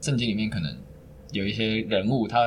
[0.00, 0.76] 圣经里面可能
[1.32, 2.38] 有一些人物，他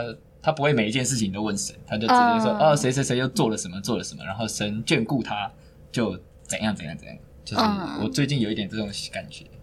[0.42, 5.52] 他不会每一件事情都问神，他就直接说哦，谁谁谁又做了什么做了什么，然后神眷顾他
[5.92, 7.18] 就怎样怎样怎样。
[7.46, 7.64] 就是
[8.04, 9.46] 我最近有一点这种感觉。
[9.46, 9.59] 嗯，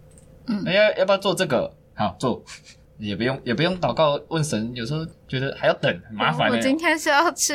[0.47, 1.71] 要、欸、要不要做这个？
[1.95, 2.43] 好做，
[2.99, 4.71] 也不用也不用祷告问神。
[4.75, 6.55] 有时候觉得还要等，很麻烦、欸。
[6.55, 7.53] 我今天是要吃，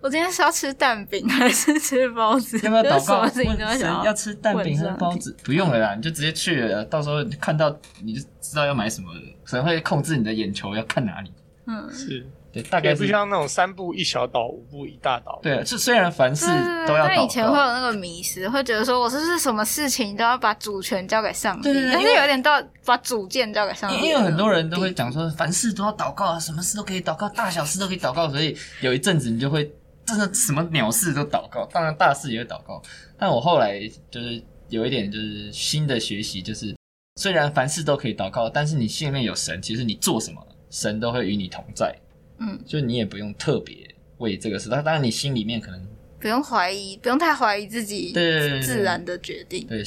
[0.00, 2.58] 我今天是要吃蛋饼还是吃包子？
[2.64, 5.36] 要不要祷告问神要吃蛋饼还是包子？
[5.44, 6.84] 不用了啦，你就直接去了。
[6.84, 9.20] 到时候看到你就知道要买什么了。
[9.44, 11.30] 神会控制你的眼球要看哪里。
[11.66, 12.26] 嗯，是。
[12.54, 15.40] 对，大概不像那种三步一小岛，五步一大岛。
[15.42, 16.46] 对，是虽然凡事
[16.86, 17.08] 都要祷告。
[17.08, 21.64] 但以前会有那个迷失，会觉得说我是不是什么事情都要把主权交给上帝？
[21.64, 21.92] 对对对。
[21.92, 23.96] 但是有点到把主见交给上帝。
[24.06, 28.30] 因为很多人都会讲说，凡事都要祷告啊，什么事都可以祷告，大小事都可以祷告。
[28.30, 29.68] 所以有一阵子你就会
[30.06, 32.80] 真的什么鸟事都祷告，当然大事也会祷告。
[33.18, 33.80] 但我后来
[34.12, 36.76] 就是有一点就是新的学习，就是
[37.16, 40.40] 虽然凡事都可以祷告，但是你心里面有神，其实你做什么，
[40.70, 41.92] 神都会与你同在。
[42.38, 43.76] 嗯，就你也不用特别
[44.18, 45.86] 为这个事，但当然你心里面可能
[46.18, 49.66] 不用怀疑，不用太怀疑自己对自然的决定。
[49.66, 49.80] 对，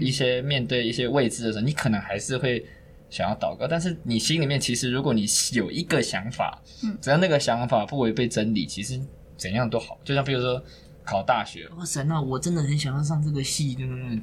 [0.00, 2.64] 一些面对一些未知的时候，你可能还是会
[3.10, 9.00] 想要祷告，但是你心里面其实如果你有一个想法，嗯，只要那个想法不违背真理，其实
[9.36, 9.98] 怎样都好。
[10.02, 10.62] 就像比如说
[11.04, 13.74] 考大学，哇神啊，我真的很想要上这个系，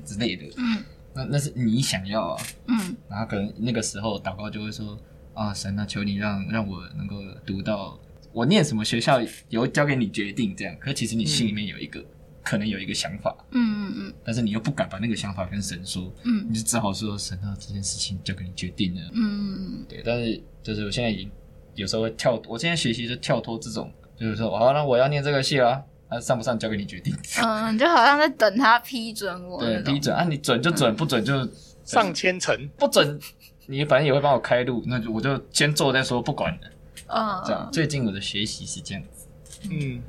[0.06, 4.98] 之类的，嗯，那那是你想要啊，嗯，然后可能那个时候祷告就会说。
[5.34, 7.16] 啊，神啊，求你让让我能够
[7.46, 8.00] 读到
[8.32, 9.20] 我念什么学校，
[9.50, 10.76] 由交给你决定这样。
[10.80, 12.06] 可是其实你心里面有一个，嗯、
[12.44, 20.02] 可能有一个想法，嗯嗯嗯，但是你又不敢把那个想法跟神说，嗯，你就只好说神啊，这件事情交给你决定了，嗯嗯嗯，对。
[20.06, 21.32] 但是就是我现在已经
[21.76, 31.48] 有时候会跳，我现在学习就跳脱这种，就是说，好，那我要念这个系了，那上不上交给你决定，嗯，就好像在等他批准我，对，批准啊，你准就准，嗯、不准就
[31.84, 33.20] 上千层，不准。
[33.66, 36.60] 你反正也会帮我开路，那就我就先做再说，不管了。
[37.08, 37.70] 嗯，这样。
[37.72, 39.28] 最近我的学习是这样子。
[39.72, 40.02] 嗯，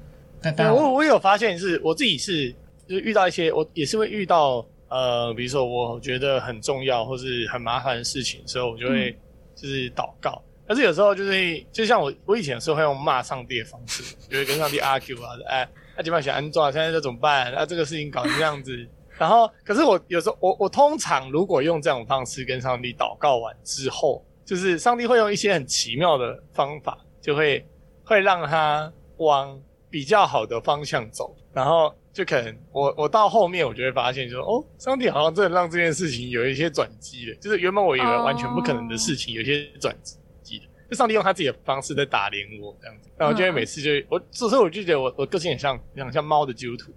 [0.42, 2.50] 但但我我我有发现是，我自己是
[2.88, 9.16] 就是遇到一些，我也是会遇到呃，比如说我觉得很重要或是很麻烦的事情，所以我就会
[9.54, 10.42] 就是祷告。
[10.56, 17.52] 嗯、但是有时候就是，就像我我以前是会用骂上帝的方式，就会跟上帝 argue 啊，哎，那基本上想安装，现在这怎么办？
[17.52, 18.86] 那、啊、这个事情搞成这样子。
[19.18, 27.64] 然后，可是我有时候我我通常如果用这种方式跟上帝祷告完之后，就是上帝会用一些很奇妙的方法，就会
[28.04, 39.96] 会让他往比较好的方向走，然后就可能我我到后面我就会发现说，哦，上帝好像真的让这件事情有一些转机的，就是原本我以为完全不可能的事情，有一些转
[40.42, 46.92] 机的，就上帝用他自己的方式在打脸我这样子，然后就会每次就我，所以我就觉得我我个性很像像像猫的基督徒。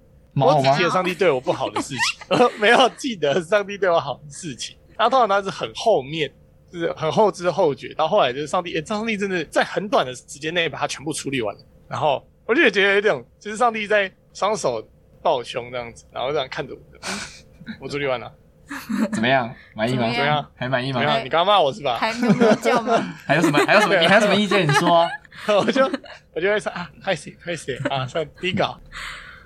[0.46, 4.76] 我只记得上帝对我不好的事情， 没有记得上帝对我好的事情。
[4.98, 6.32] 然后通常他是很后面，
[6.72, 7.94] 就是很后知后觉。
[7.94, 11.62] 到后来就是上帝，诶，上帝真的在很短的时间内把它全部处理完了。
[11.88, 14.86] 然后我就觉得有点，就是上帝在双手
[15.22, 16.80] 抱胸这样子，然后这样看着我。
[17.80, 18.32] 我处理完了，
[19.12, 19.54] 怎么样？
[19.76, 20.10] 满意吗？
[20.10, 20.52] 怎么样？
[20.56, 21.00] 还满意吗？
[21.20, 21.98] 你刚刚骂我是吧？
[21.98, 22.98] 还有没有叫吗？
[23.26, 23.58] 还有什么？
[23.66, 23.96] 还有什么？
[24.00, 24.66] 你还有什么意见？
[24.68, 25.08] 你说。
[25.48, 25.86] 我就
[26.34, 28.66] 我就会说啊，开始开始啊，算第一个。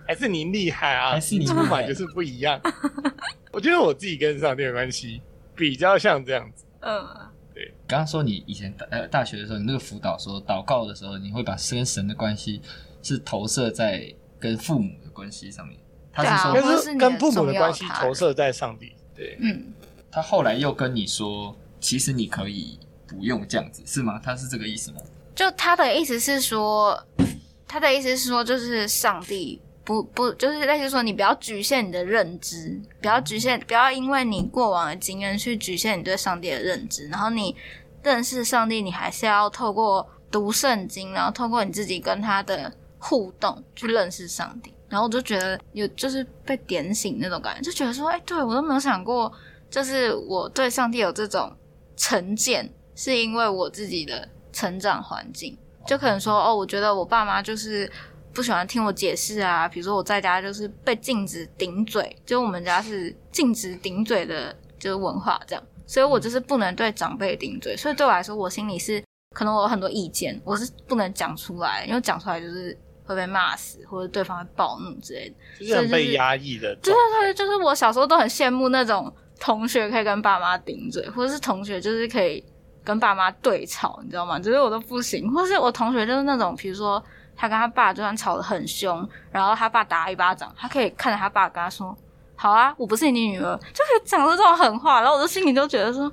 [0.07, 1.11] 还是你厉害啊！
[1.11, 2.59] 还是你出版就是不一样。
[3.51, 5.21] 我觉得我自己跟上帝的关系
[5.55, 6.65] 比较像这样子。
[6.81, 7.05] 嗯，
[7.53, 7.73] 对。
[7.87, 12.61] 刚刚说你以前大呃大学的时候，你那个辅导说祷告的时候，你会把跟神的关系
[13.03, 15.77] 是投射在跟父母的关系上面。
[16.13, 18.93] 他是说，但是跟父母的关系投射在上帝。
[19.15, 19.73] 对，嗯。
[20.11, 24.19] 他后来又跟你说，其实你可以不用这样子，是吗？
[24.23, 24.97] 他是这个意思吗？
[25.33, 27.01] 就他的意思是说，
[27.65, 29.61] 他的意思是说，就是上帝。
[29.83, 37.07] 不不，就是类似说，你不要局限你的认知，不要局限，不要因为你过往的经验去局限你对上帝的认知。
[37.07, 37.55] 然后你
[38.03, 44.71] 认识上帝，你还是要透过读圣经，然后透过你自己跟他的互动去认识上帝。
[44.87, 49.31] 然后我就觉得有就是被点醒那种感觉，就觉得说，哎，对，我都没有想过，
[49.69, 51.51] 就是我对上帝有这种
[51.97, 57.91] 成见，是因为我自己的成长环境，就可能说，哦，我觉得我爸妈就是。
[58.33, 69.03] 不喜欢听我解释啊，比如说我在家就是被禁止顶嘴，就我们家是禁止顶嘴的，就是文化这样，所以我就是不能对长辈顶嘴，所以对我来说，我心里是
[69.35, 76.73] 可能我有很多意见，我是不能讲出来，因为讲出来就是会被骂死，或者对方会暴怒之类的，就是很被压抑的。
[76.77, 82.41] 对对对，就是我小时候都很羡慕那种同学可以跟爸妈顶嘴，或者是同学就是可以
[82.83, 84.39] 跟爸妈对吵，你知道吗？
[84.39, 87.03] 就是我都不行，或是我同学就是那种，比如说。
[87.41, 91.97] 他跟他爸就算吵得很凶，然后他爸打他一巴掌，他可以看着他爸跟他说
[92.37, 96.03] ：“好啊，我不是你女儿。”就可以讲出这种狠话，然后我的心里就觉得说：“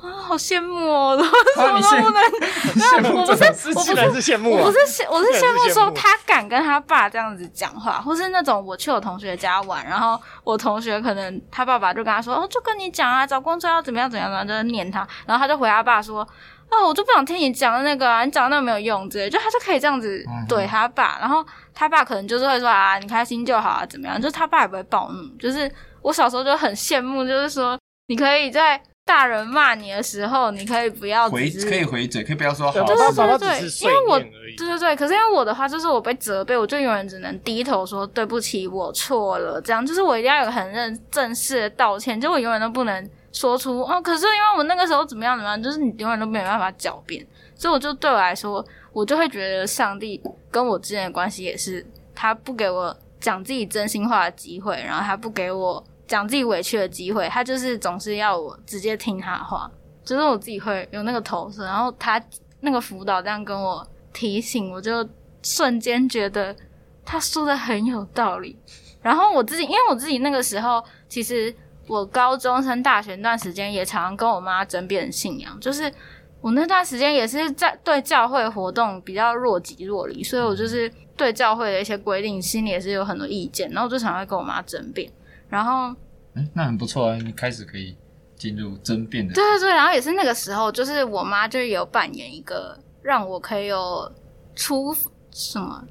[0.00, 1.14] 啊，好羡慕哦！”
[1.58, 16.26] 然 后什么都不能，没有，我不是，我不是，我不是羡慕，我不是羡，我是羡慕说他敢跟他爸这样子讲话，或是那种我去我同学家玩，然后我同学可能他爸爸就跟他说：“哦，就跟你讲啊，找工作要怎么样怎么样，然后就念他，然后他就回他爸说。”
[16.70, 24.20] 哦，我就不想听你讲的那个啊，你讲的那个没有用之类，就他就可以这样子怼他爸，嗯、然后他爸可能就是会说啊，你开心就好啊，怎么样？
[24.20, 25.26] 就是他爸也不会暴怒。
[25.38, 25.70] 就是
[26.02, 27.78] 我小时候就很羡慕，就是说
[28.08, 32.72] 你可以在大人骂你的时候，你可以不要回，可以回嘴，可以不要说好。
[32.72, 43.10] 对对对对对，因为我对对对，可是因为我的话就是我被责备，我就永远只能低头说对不起，我错了，这样就是我一定要有很认正式的道歉，就我永远都不能。
[43.38, 47.24] 说出哦，可是因为我那个时候怎么样怎么样，就是你永远都没有办法狡辩，
[47.54, 50.20] 所以我就对我来说，我就会觉得上帝
[50.50, 59.70] 跟我之间的关系也是，他不给我讲自己真心话的机会，然后他不给我讲自己委屈的机会，他就是总是要我直接听他的话，
[60.04, 62.20] 就是我自己会有那个投射，然后他
[62.62, 65.08] 那个辅导这样跟我提醒，我就
[65.44, 66.52] 瞬间觉得
[67.04, 68.58] 他说的很有道理，
[69.00, 71.54] 然后我自己因为我自己那个时候其实。
[71.88, 75.58] 我高中升大学那段时间，也常常跟我妈争辩信仰。
[75.58, 75.92] 就是
[76.40, 83.70] 我那段时间也是在对教会活动比较若即若离，所以我就是对教会的一些规定心里也是有很多意见。
[83.70, 85.10] 然后我就常常跟我妈争辩。
[85.48, 85.94] 然后，
[86.34, 87.96] 嗯，那很不错啊，你开始可以
[88.36, 89.32] 进入争辩的。
[89.32, 94.12] 对对对，然后也是那个时候，就是我妈就有扮演一个让我可以有
[94.54, 94.94] 出
[95.32, 95.82] 什么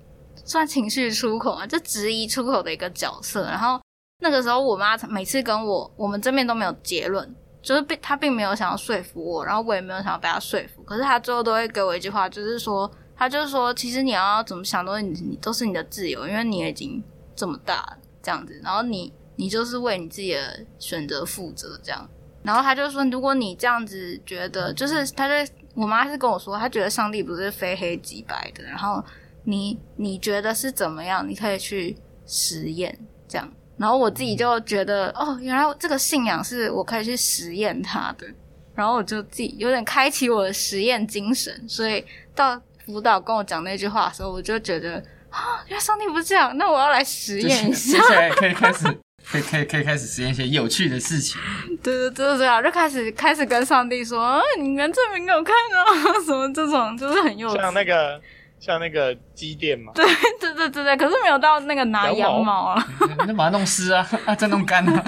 [0.46, 3.44] 算情绪出口啊，就质疑出口的一个角色。
[3.46, 3.82] 然后。
[4.20, 10.82] 那个时候，我妈每次跟我，我们这边都没有结论，就是并她并没有想要说服我，然后我也没有想要被她说服。
[10.84, 17.04] 可是她最后都会给我一句话，就是说，她就是说，其实你要怎么想都你你都是你的自由，因为你已经
[17.36, 22.10] 这么大了，这样子，然后你你就是为你自己的选择负责，这样。
[22.42, 29.04] 然后她就说，如果你这样子觉得，就是她就我妈是跟我说，她觉得上帝不是非黑即白的，然后
[29.44, 31.96] 你你觉得是怎么样，你可以去
[32.26, 32.98] 实验
[33.28, 33.48] 这样。
[33.78, 38.28] 然后我自己就觉得，哦，原来这个信仰是我可以去实验它的。
[38.76, 42.06] 然后我就自己有点开启我的实验精神，所以
[42.36, 48.86] 到辅导跟我讲那句话的时候，我就觉得啊，原来上帝不是这样，那我要来实验一下，接下来可以开始。
[49.30, 51.38] 可以可以可以开始实验一些有趣的事情。
[51.84, 56.24] 对对对对啊，就开始开始跟上帝说，啊、你能证明给我看啊？
[56.26, 57.58] 什么这种就是很有趣。
[57.58, 58.22] 像那个
[58.60, 59.92] 像那个机电嘛。
[59.94, 60.06] 对
[60.40, 62.88] 对对对对，可是没有到那个拿羊毛啊。
[63.28, 65.04] 那把它弄湿啊， 啊再弄干啊。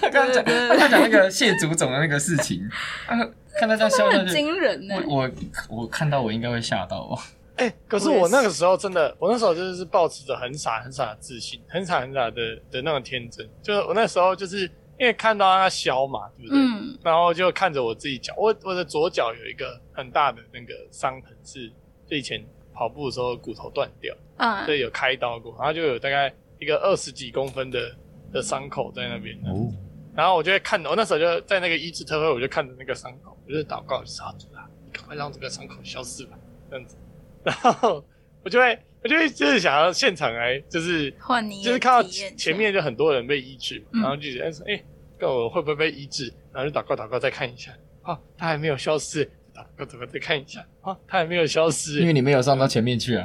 [0.00, 2.60] 他刚刚讲他讲那个谢祖总的那个事情，
[3.06, 3.16] 啊、
[3.58, 4.94] 看他这样笑的很惊人呢。
[5.06, 5.22] 我
[5.68, 7.18] 我，我看到我应该会吓到哦。
[7.56, 13.48] 哎、欸，可是我那个时候真的，我那时候就是抱持着很傻很傻的自信，很傻很傻的的那种天真。
[13.62, 16.58] 就是我那时候就是因为看到它削嘛，对不对？
[16.58, 16.98] 嗯。
[17.02, 21.70] 然后就看着我自己脚，我我的左脚有一个很大的那个伤痕，是
[22.06, 27.94] 就以前跑步的时候骨头断掉，嗯，所以有开刀过，然后就有大概一个二十几公分的
[28.32, 29.36] 的伤口在那边。
[29.44, 29.72] 哦。
[30.14, 36.38] 然后我就会看，我那时候就在那个医治特会，我就看着那个伤口，我就祷告，就是啊，主啊，你赶快让这个伤口消失吧，
[36.70, 36.96] 这样子。
[37.44, 38.02] 然后
[38.42, 42.02] 我就会，我就会就是想要现场来，就是换你，就是看到
[42.36, 44.82] 前面就很多人被医治，嗯、然后就觉得说，哎，
[45.16, 46.32] 看我会不会被医治？
[46.52, 47.70] 然后就祷告祷告再看一下，
[48.02, 53.24] 啊，他还没有消失，祷告祷告再看一下，啊，他还没有消失，因为你没有上到前面去啊。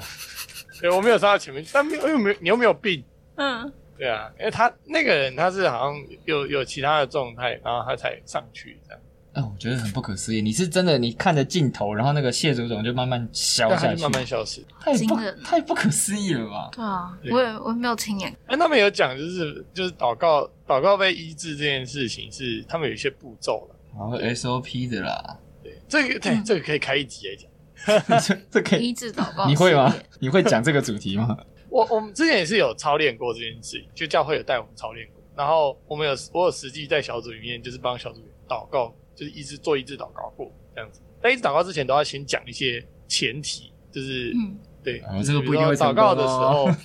[0.79, 3.03] 对，我没有上到前面，但没有，又没有，你又没有病，
[3.37, 9.01] 嗯，对啊，因为他那个人他是好像有有其他的状态，然后他才上去这样。
[9.33, 10.41] 哦，我觉得很不可思议。
[10.41, 16.69] 你是真的，你看着镜头，然后那个谢祖总就慢慢消下去，慢慢消失，太惊不太不可思议了吧？
[16.73, 18.35] 对啊，对我也我也没有亲眼。
[18.47, 25.37] 哎，他们有讲，就是就是祷告祷告被医治这件事情是他们有一些步骤了，然后 SOP 的啦。
[25.63, 27.49] 对，这个对、嗯、这个可以开一集来讲。
[28.21, 29.95] 这这可以医治祷告，你会吗？
[30.19, 31.37] 你会讲这个主题吗？
[31.69, 38.93] 我我们之前也是有操练过这件事情，就教会有带我们操练过，然后我们有我有实际在小组里面就是帮小组祷告。
[39.15, 46.77] 就是一直做一直祷告过这样子，但一直祷告之前都要先讲一些前提，就是嗯，对，啊、这个不一定会祷告的时候啊、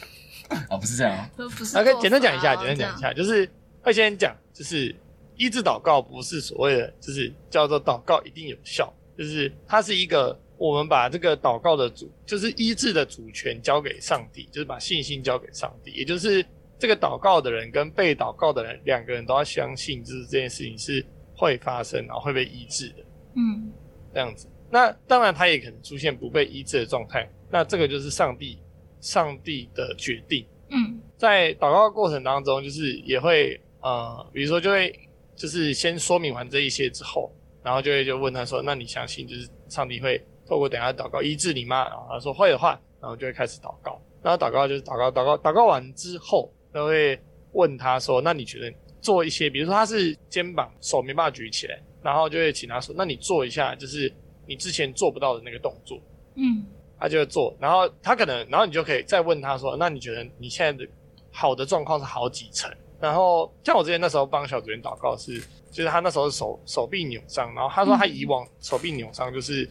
[0.70, 1.78] 哦，不是这样，都不是。
[1.78, 3.48] OK，简单讲一下，简单讲一下，就是
[3.80, 4.94] 会先讲，就是
[5.36, 16.44] 医治祷告不是所谓的，就是叫做祷告一定有效，就是它是一个我们把这个祷告的主，就是医治的主权交给上帝，就是把信心交给上帝，也就是
[16.78, 21.04] 这个祷告的人跟被祷告的人两个人都要相信，就是这件事情是。
[21.36, 23.70] 会发生，然后会被医治的，嗯，
[24.12, 24.48] 这样子。
[24.70, 27.28] 那当然，他也可能出现不被医治的状态。
[27.50, 28.58] 那这个就是上帝，
[29.00, 30.44] 上帝的决定。
[30.70, 34.92] 嗯，在祷告过程当中，就是也会呃，比如说就会
[35.36, 37.32] 就是先说明完这一些之后，
[37.62, 44.00] 然后就会就问他说：“那你相信就是上帝会透过等下祷告医治你吗？”然后他说会的话，然后就会开始祷告。
[44.22, 47.16] 然后祷告就是祷告，祷告，祷告完之后，都会
[47.52, 54.12] 问他说：“那你觉得？”做一些，比如说他是肩膀手没办法举起来，然后就会请他说：“那你做一下，就是
[54.46, 55.98] 你之前做不到的那个动作。”
[56.36, 56.64] 嗯，
[56.98, 60.90] 他就会做，然后他可能，然后你就可以再问他说：“那你觉得你现在的
[61.30, 62.70] 好的状况是好几层？”
[63.00, 65.38] 然后像我之前那时候帮小组员祷告是，
[65.70, 69.70] 就是他那时候手手臂扭伤，然后他说他以往手臂扭伤就是、嗯、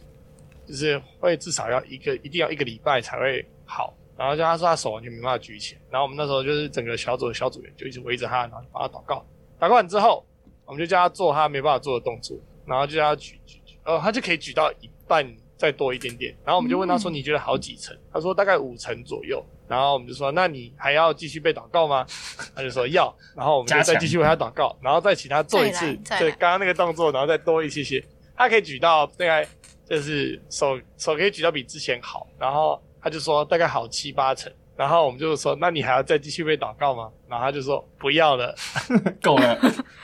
[0.67, 3.93] 就是会至少要一个一定要一个礼拜才会好。
[4.17, 9.25] 然后就他说他手完全没办法举起来，然后我们那时候就是整个小组的小组员就一直围着他，然后帮他祷告。
[9.59, 10.25] 祷告完之后，
[10.65, 15.25] 我们就叫他做他没办法做的动作，然后就叫他举举举，哦，他就可以举到一半
[15.57, 16.35] 再多一点点。
[16.43, 22.05] 然后我们就问他说：“你觉得好几层？”他说：“大概五层左右。”然后我们就说：“那你还要继续被祷告吗？”
[22.55, 28.03] 他就说：“要。”然后我们就再继续为他祷告，然后再请他做一次，对刚刚那个动作，然后再多一些些。
[28.35, 29.47] 他可以举到大概
[29.89, 32.81] 就是手手可以举到比之前好，然后。
[33.05, 37.11] 他就说大概好七八成，然后我们就说，那你还要再继续被祷告吗？
[37.29, 38.55] 然后他就说不要了，
[39.21, 39.55] 够了。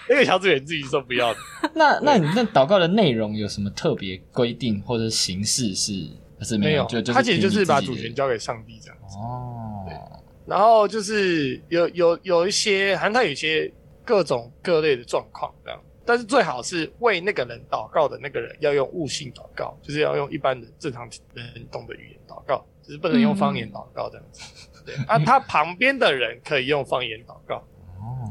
[0.07, 1.39] 那个小组员自己说不要的。
[1.73, 6.85] 那那你那祷告的内容有什么特别规定或者形式是还是没有？
[6.85, 9.17] 就就他其实就是把主权交给上帝这样子。
[9.17, 9.83] 哦。
[9.87, 9.97] 对。
[10.45, 13.73] 然后就是有有有一些，好像他有一些
[14.05, 22.63] 各种各类的状况这样，但是最好是为那个人祷告的那个人要用悟性祷告，就是要用一般的正常人懂的语言祷告。
[22.91, 24.41] 只是不能用方言祷告这样子，
[24.75, 27.63] 嗯、对啊，他旁边的人可以用方言祷告。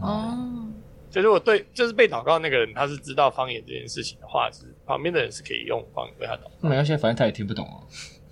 [0.02, 0.68] 哦，
[1.10, 6.68] 就是我对，就是被祷告那个人，他是知道方言这件事情的话，是旁边的人是可以用方言为他祷告。
[6.68, 7.80] 没关系，反正他也听不懂哦。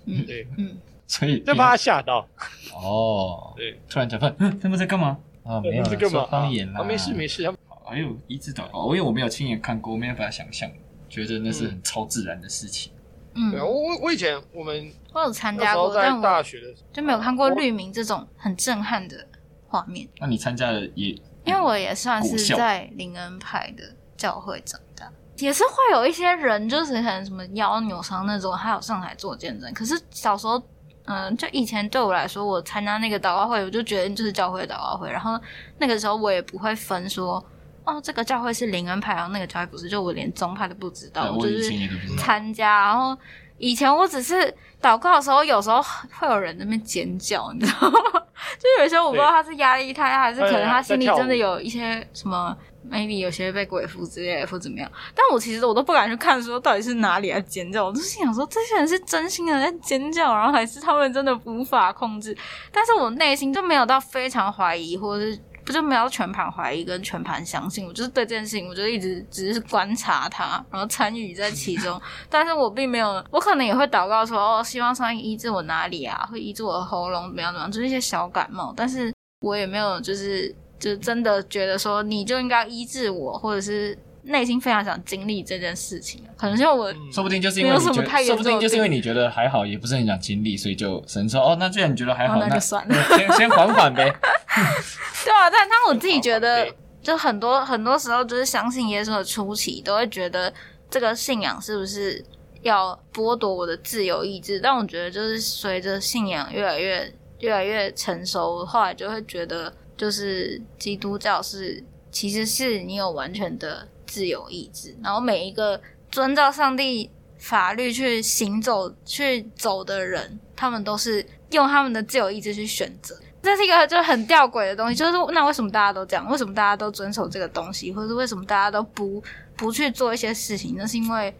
[0.05, 0.77] 嗯，对， 嗯，
[1.07, 2.27] 所以就怕他吓到。
[2.77, 4.29] 哦，对，突然讲话，
[4.61, 5.17] 他们在干嘛？
[5.43, 6.27] 啊，没有，在干嘛？
[6.27, 6.81] 方言啦。
[6.81, 7.43] 啊，没事没事。
[7.87, 10.69] 哎呦，一直祷告，因为我没有亲眼看过，我没有办法想象，
[11.09, 12.93] 觉得那是很超自然的事情。
[13.39, 19.25] 嗯，对啊，我我我以前我们我有参加过，在大学的时候就没有看过绿名这种很震撼的
[19.65, 20.05] 画面。
[20.19, 21.15] 那你参加的也，
[21.45, 23.83] 因为我也算是在林恩派的
[24.17, 29.73] 教会长大，也是会有一些人，就是可能什么腰扭伤那种，还有上台做见证。
[29.73, 30.57] 可是小时候，
[31.05, 35.09] 嗯、呃，就以前对我来说，我参加那个祷告会，我就觉得就是教会的祷告会。
[35.09, 35.39] 然后
[35.77, 37.43] 那个时候我也不会分说，
[37.83, 41.71] 哦，这个教会是灵恩派，然后那个教会不是，就我连宗派都不知道，我就是
[42.17, 43.17] 参加，然后。
[43.61, 44.35] 以前我只是
[44.81, 45.83] 祷告的时候，有时候
[46.17, 47.99] 会有人在那边尖叫，你知道吗？
[48.57, 52.55] 就有时候我不知道他是压力太大，还是可能他心里真的有一些什么
[52.89, 54.89] ，maybe 有些被鬼附之类的，或怎么样。
[55.13, 57.83] 但我其实我都不敢去看，说到底是哪里在尖叫。
[57.85, 62.33] 我就是想说，这些人是真心的在尖叫，然后还是他们真的无法控制？
[62.71, 65.37] 但是我内心就没有到非常怀疑，或者是。
[65.69, 72.01] 我就没有全盘怀疑跟全盘相信，我就是对这件事情，我就一直只是观察它，然后参与在其中。
[72.27, 78.73] 但是我并没有，我可能也会祷告说，哦，希望上帝医治我哪里啊，会医治我的喉咙，怎么样怎么样，就是一些小感冒。
[78.75, 83.95] 但是我也没有，就是就真的觉得说，你就应该医治我，或者是。
[84.23, 94.03] 内心非常想经历这件事情，可能像我，说不定就是因为你觉得，说不定就是因为你觉得还好，也不是很想经历，所以就神说哦，那既然你觉得还好，哦、那就算了，先 先缓缓呗。
[95.25, 96.67] 对啊，但但我自己觉得，
[97.01, 100.53] 就很多很多时候，就是相信耶稣的初期，都会觉得
[100.89, 102.23] 这个信仰是不是
[102.61, 104.59] 要剥夺我的自由意志？
[104.59, 113.87] 但我觉得，就是随着信仰越来越越来越成熟，后来就会觉得，就是基督教是其实是你有完全的。
[114.09, 115.79] 自由意志，然后每一个
[116.09, 117.07] 遵照上帝
[117.37, 123.15] 法律去行走、去走的人，他们都是用他们的自由意志去选择。
[123.41, 126.27] 这是一个就很吊诡的东西，就是那为什么大家都这样？
[126.29, 127.93] 为什么大家都遵守这个东西？
[127.93, 129.23] 或者是为什么大家都不
[129.55, 130.75] 不去做一些事情？
[130.75, 131.33] 那是因为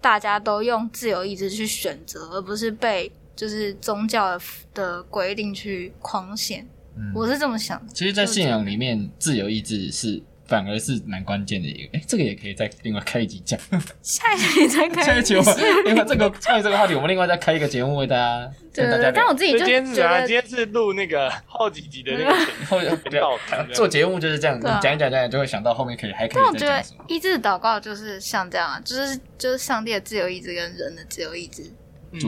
[0.00, 6.66] 大家都用自由意志去选择，而不是被就是宗教的的规定去框限。
[6.96, 7.92] 嗯，我是这么想的。
[7.92, 10.22] 其实，在信仰里面，自由意志是。
[10.52, 13.58] 反而是蛮关键的一个，哎、欸，这个也可以再另外开一集讲。
[14.02, 15.02] 下一集再开。
[15.02, 18.52] 下一集我们因为这个关于这个话题，我们另外再开一个节目为大家。
[18.70, 23.66] 对，对，对，但我自己就觉得今天，今天是录那个好几集的那个后面比较好看。
[23.72, 26.42] 做节目就是这样子，讲一讲讲就会想到后面可以还可以。
[26.42, 31.64] 但我觉得意志祷告就是像这样啊，就是就是上帝的自由意志跟人的自由意志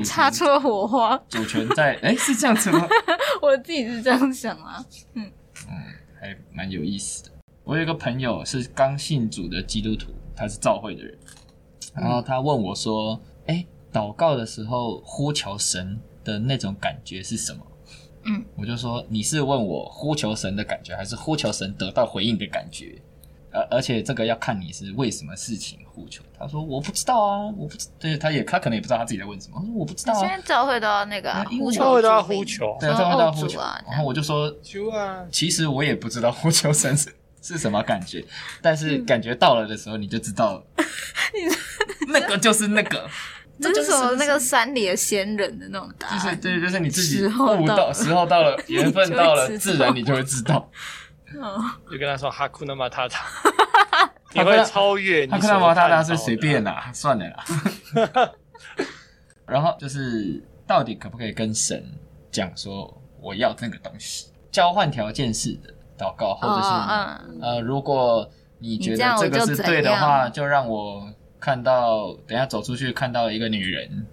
[0.02, 2.88] 擦出了火花，主权在哎、欸、是这样子吗？
[3.42, 5.30] 我自己是这样想啊，嗯
[5.68, 5.74] 嗯，
[6.18, 7.33] 还蛮有意思的。
[7.64, 11.18] 我有一个朋友是刚信主的基督徒，他是教会的人，
[11.94, 17.66] 然后他问我说：“哎、欸，祷告的时候呼求神的那种感觉是什么？”
[18.26, 23.00] 嗯，我就说：“你是问我呼求神的感觉，还是呼求神得到回应的感觉？
[23.50, 33.58] 而而且这个要看你是为什么事情呼求。”他说：“我不知道啊，我不知，对，他也他可能也不知道他自己在问什么。”他说：“我不知道啊。”现在教会都要那个呼求，教会都要呼求，对，教会都要呼求。
[33.58, 37.10] 然后我就说：“求啊！”其实我也不知道呼求神是。
[37.44, 38.24] 是什么感觉？
[38.62, 40.66] 但是感觉到了的时候，你就知道了，
[42.08, 43.06] 那个就是那个，
[43.60, 46.18] 这就是什么那个山里的仙人的那种答案。
[46.18, 50.70] 就是对，就是你自己悟到时候到了， 缘分到了，自然你就会知道。
[51.90, 53.26] 就跟他说哈库那马塔塔，
[54.32, 55.26] 你会超越。
[55.26, 57.44] 哈库那马塔塔是随便啦，算了啦。
[59.46, 61.84] 然后就是到底可不可以跟神
[62.30, 64.28] 讲说我要那个东西？
[64.50, 65.73] 交换条件是的。
[65.98, 68.28] 祷告，或者是、哦嗯、呃，如果
[68.58, 71.06] 你觉得这个是对的话，就，就让我
[71.40, 74.06] 看到，等下走出去看到一个女人。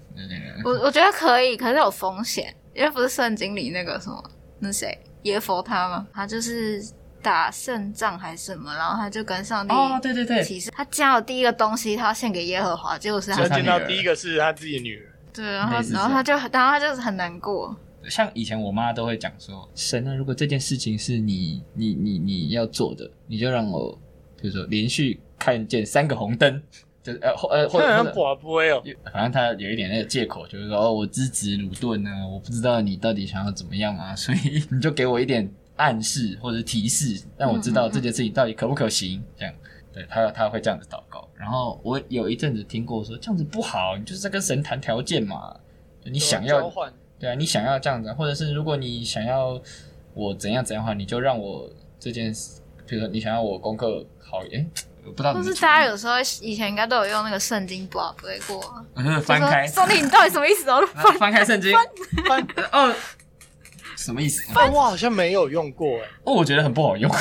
[0.64, 4.24] 我我觉得可以，可是有风险，因为不是圣经里那个什么
[4.60, 6.06] 那谁耶佛他吗？
[6.14, 6.84] 他就是
[7.24, 15.08] 打胜仗还是什么，然后他就跟上帝哦，对对对，其实他见到第一个东西，他要献给耶和华，结果是他见到第一个是他自己的女儿。
[15.34, 17.76] 对，然后然后他就然后他就是很难过。
[18.10, 23.98] 像以前我妈都会讲说，神啊，如果这件事情是你你你你要做的，你就让我，
[24.42, 26.62] 比如说连续看见三个红灯，
[27.04, 28.82] 就呃呃或者不会哦，
[29.14, 39.24] 反正他有一点那个借口，就是说哦，我资质鲁钝呢，我不知道你到底想要怎么样啊，所以你就给我一点暗示或者提示，让我知道这件事情到底可不可行。
[39.38, 39.54] 这样，
[39.94, 41.28] 对他他会这样子祷告。
[41.36, 45.56] 然后我有一阵子听过说这样子不好，你就是在跟神谈条件嘛，
[46.04, 46.72] 你想要。
[47.22, 49.62] 对啊，你想要这样子，或者是如果你想要
[50.16, 51.70] 我怎样怎样的话，你就让我
[52.00, 54.68] 这件事，比如说你想要我功课好一点，
[55.06, 55.34] 我不知道。
[55.36, 58.60] 就是大家有时候以前应该都有用那个圣经不好背过，
[59.22, 59.68] 翻开。
[59.68, 60.66] 兄弟，你到底什么意思？
[60.66, 61.72] 翻 翻开圣经，
[62.28, 62.92] 翻哦，
[63.96, 64.42] 什么意思？
[64.52, 67.12] 翻我好像没有用过哎，哦，我觉得很不好用。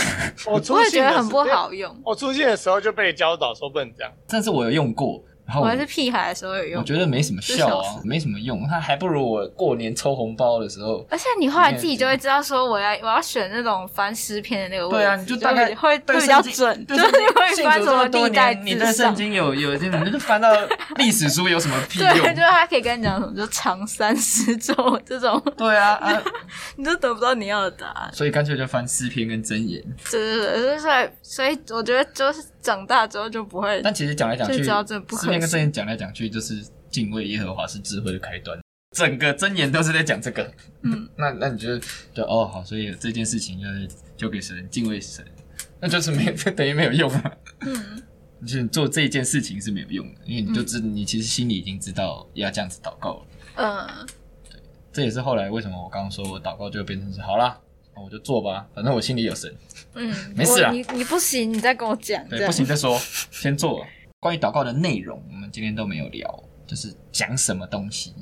[0.47, 1.95] 我我也觉得很不好用。
[2.03, 5.23] 我出现的时候就被教导说不能这样，但是我有用过。
[5.51, 11.05] 然后我，我还是屁孩的时候有用，我觉得没什么效啊，没什么用，它还不如我过年抽红包的时候。
[11.11, 20.49] 而且你后来自己就会知道说，我要我要选那种翻诗篇的那个位置，对啊，你就大概会会比较准，就是你会翻什么历代，你对圣经有有这种，你就翻到
[20.99, 22.09] 历史书有什么屁用？
[22.11, 24.73] 对，就是他可以跟你讲什么，就长三十周
[25.05, 25.43] 这种。
[25.57, 26.23] 对啊，啊，
[26.77, 29.83] 你就得不到你要的答案，所以干脆就翻诗篇跟箴言。
[30.11, 33.81] 对对对，所以所以我觉得就是长大之后就不会。
[33.83, 38.59] 但其实讲来讲去，诗篇跟箴言讲来讲去，就是敬畏耶和华是智慧的开端。
[38.97, 40.53] 整个箴言都是在讲这个。
[40.83, 41.81] 嗯， 那那你觉得
[42.13, 45.25] 就哦好，所以这件事情就是交给神，敬畏神，
[45.81, 47.33] 那就是没 等于没有用啊。
[47.61, 48.03] 嗯，
[48.43, 53.27] 就是做这件事情是没有用的，因为你就知你其实心里已经知道要这样子祷告了。
[53.57, 54.07] 嗯，对，
[54.93, 57.59] 这也是后来为什么我刚刚说我祷告就变成是好啦。
[58.03, 59.55] 我就做吧，反正我心里有神。
[59.93, 60.71] 嗯， 没事啊。
[60.73, 62.27] 你你不行，你再跟我讲。
[62.31, 62.99] 对，不行再说，
[63.31, 63.85] 先做。
[64.21, 68.15] 关于祷告的内容，我们今天都没有聊，就是讲什么东西。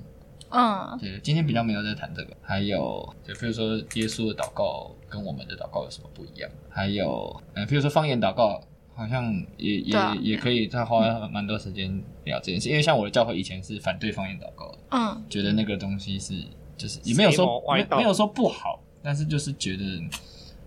[0.50, 2.36] 嗯，对，今天比较没有在谈这个。
[2.42, 6.50] 还有，就比如说耶稣的祷告跟我们的祷告有什么不一样？
[6.68, 8.60] 还有，嗯，比如说方言祷告，
[8.96, 12.68] 好像也也、啊、也可以再花蛮多时间聊这件事。
[12.68, 16.34] 因为像我的教会以前是反对方言祷告的，嗯，觉得那个东西是
[16.78, 18.80] 就是也没有说没没有说不好。
[19.02, 19.84] 但是就是觉得，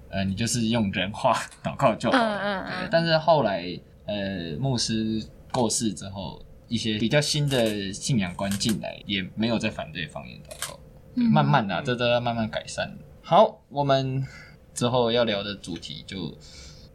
[0.09, 1.34] 呃，你就是用人话
[1.64, 2.38] 祷告就好了。
[2.39, 2.89] 嗯嗯，对。
[2.91, 3.68] 但是后来，
[4.05, 10.80] 呃，牧师过世之后，一些比较新的信仰观进来，也没有再反对方言祷告。
[11.14, 12.97] 对，慢慢的，这都要慢慢改善。
[13.22, 14.26] 好，我们
[14.74, 16.34] 之后要聊的主题就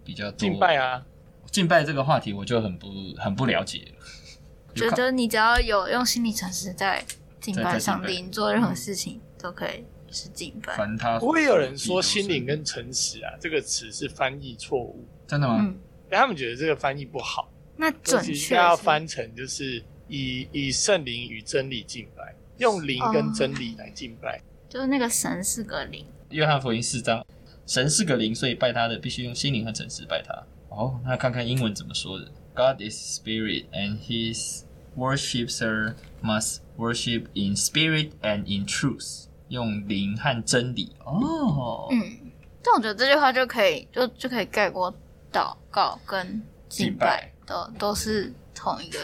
[0.03, 0.39] 比较多。
[0.39, 1.05] 敬拜啊，
[1.51, 2.89] 敬拜这个话题我就很不
[3.19, 4.75] 很不了解了。
[4.75, 7.05] 觉得你只要有用心理常识在
[7.53, 9.85] 敬拜上帝，你做任何事情都可以。
[10.09, 11.19] 是敬拜。
[11.19, 15.05] 不会有人说“心灵”跟“诚实”啊，这个词是翻译错误。
[15.27, 15.57] 真的吗？
[15.59, 15.77] 嗯，
[16.09, 17.51] 他们觉得这个翻译不好。
[17.77, 24.41] 那准确要翻成就是以以圣灵与真理敬拜，用灵跟真理来敬拜。
[24.71, 26.07] 就是那个神是个灵。
[26.31, 27.27] 约翰福音四章，
[27.67, 30.33] 神是个灵，所以拜他的必须用心灵和诚实拜他。
[30.69, 34.63] 哦，那看看英文怎么说的：God is spirit, and His
[34.97, 39.27] worshipers must worship in spirit and in truth.
[39.49, 40.93] 用灵和真理。
[41.05, 42.33] 哦，嗯，
[42.65, 44.93] 但我觉得这句话就可以就就可以概括
[45.33, 48.99] 祷告跟敬拜的都是同一个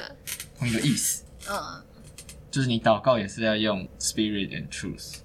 [0.59, 1.81] 同一个意思，嗯，
[2.51, 5.19] 就是你祷告也是要用 spirit and truth，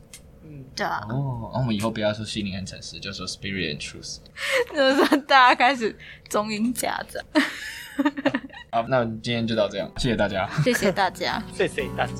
[0.43, 4.18] 嗯，对啊，哦，那我们以后不要说心灵和诚实，就说 spirit and truth，
[4.72, 5.97] 就是说大家开始
[6.30, 7.20] 中英夹杂，
[8.72, 12.14] 好，那今天就到这样，谢谢大家，谢谢大家， 谢谢大家。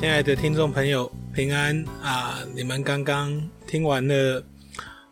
[0.00, 2.38] 亲爱的听众朋友，平安啊！
[2.54, 4.44] 你们刚刚听完了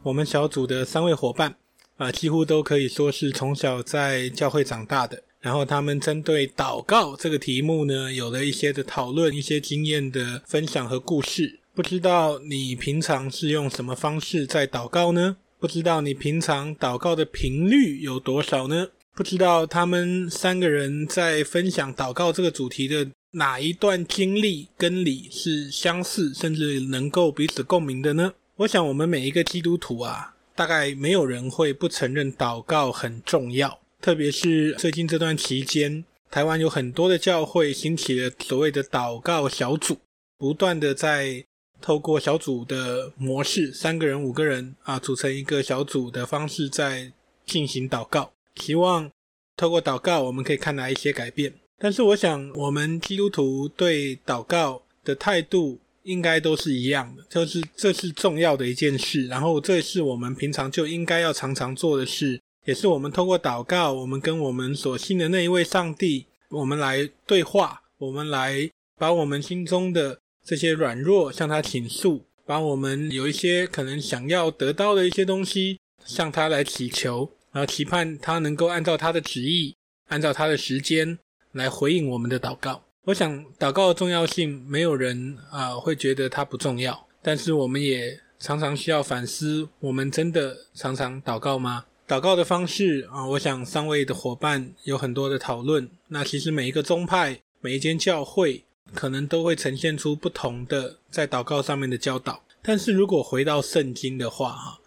[0.03, 1.55] 我们小组的三位伙伴
[1.97, 5.23] 啊，几乎都可以说是从小在教会长大的。
[5.43, 11.61] 然后他们针对祷告这个题目呢，有了一些的讨论，一些经验的分享和故事。
[11.75, 15.37] 不知道你平常是用什么方式在祷告呢？
[15.59, 18.89] 不知道你平常祷告的频率有多少呢？
[19.15, 23.09] 不知道他们三个人在分享祷告这个主题的。
[23.35, 28.35] 哪一段经历跟你是相似，甚至能够彼此共鸣的呢？
[28.57, 33.81] 我想，我们每一个基督徒啊，大概没有人会不承认祷告很重要。
[34.03, 39.97] 特别是最近这段期间，台湾有很多的教会兴起了所谓的祷告小组，
[40.37, 41.45] 不断的在
[41.81, 47.13] 透过小组的模式，三个人、五个人啊，组成一个小组的方式在
[47.47, 49.09] 进行祷告，希望
[49.57, 51.55] 透过祷告，我们可以看来一些改变。
[51.79, 79.75] 但是我想，我们基督徒对祷告的态度应该都是一样的，就是这是重要的一件事，然后这是我们平常就应该要常常做的事，也是我们透过祷告，我们跟我们所信的那一位上帝，我们来对话，我们来把我们心中的这些软弱向他倾诉，把我们有一些可能想要得到的一些东西向他来祈求，然后期盼他能够按照他的旨意，
[80.09, 81.19] 按照他的时间。
[81.53, 82.83] 来回应我们的祷告。
[83.05, 87.07] 我想祷告的重要性，没有人啊、会觉得它不重要。
[87.21, 91.85] 但是我们也常常需要反思：我们真的常常祷告吗？
[92.13, 95.89] 祷告的方式啊、我想三位的伙伴有很多的讨论。
[96.09, 102.45] 那其实每一个宗派、每一间教会，可能都会呈现出不同的在祷告上面的教导。
[102.61, 104.79] 但是如果回到圣经的话，哈，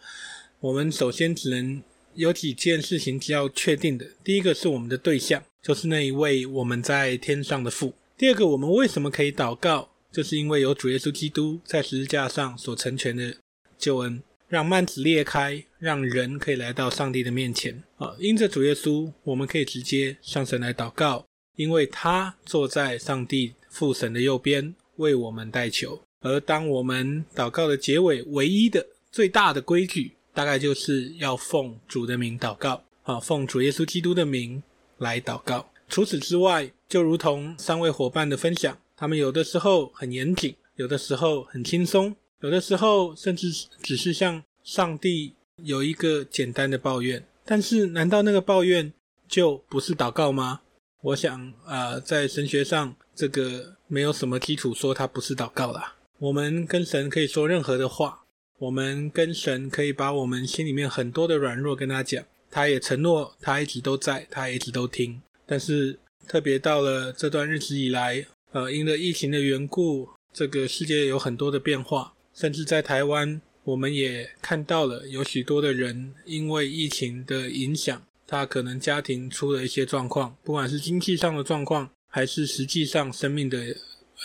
[0.60, 1.82] 我们首先只能
[2.14, 4.06] 有几件事情是要确定的。
[4.24, 5.42] 第一个是我们的对象。
[5.64, 7.96] 就是那一位我们在天上的父。
[8.16, 9.90] 第二个，我们为什么可以祷告？
[10.12, 13.34] 就是因为有主耶稣基督在十字架上所成全的
[13.80, 17.84] 救恩，让幔子裂开，让人可以来到上帝的面前。
[17.98, 21.26] 啊，因着主耶稣，我们可以直接向神来祷告，
[21.56, 26.02] 因为他坐在上帝父神的右边，为我们代求。
[26.22, 32.84] 而当我们祷告的结尾，唯一的、最大的规矩，大概就是要奉主的名祷告。
[33.04, 34.62] 啊，奉主耶稣基督的名
[34.98, 35.70] 来祷告。
[35.88, 45.34] 除此之外，就如同三位伙伴的分享，他们有的时候很严谨，有的时候很轻松，有的时候甚至只是向上帝
[45.64, 47.26] 有一个简单的抱怨。
[47.46, 48.92] 但是，难道那个抱怨
[49.28, 50.62] 就不是祷告吗？
[51.02, 55.96] 我想，呃，在神学上，这个没有什么基础说它不是祷告啦。
[56.18, 58.24] 我们跟神可以说任何的话，
[58.58, 65.22] 我们跟神可以把我们心里面很多的软弱跟他讲，他也承诺他一直都在，他一直都听。
[65.46, 83.74] 但是，特别到了这段日子以来，呃，因为疫情的缘故，这个世界有很多的变化，甚至在台湾，我们也看到了有许多的人因为疫情的影响，他可能家庭出了一些状况，不管是经济上的状况，还是实际上生命的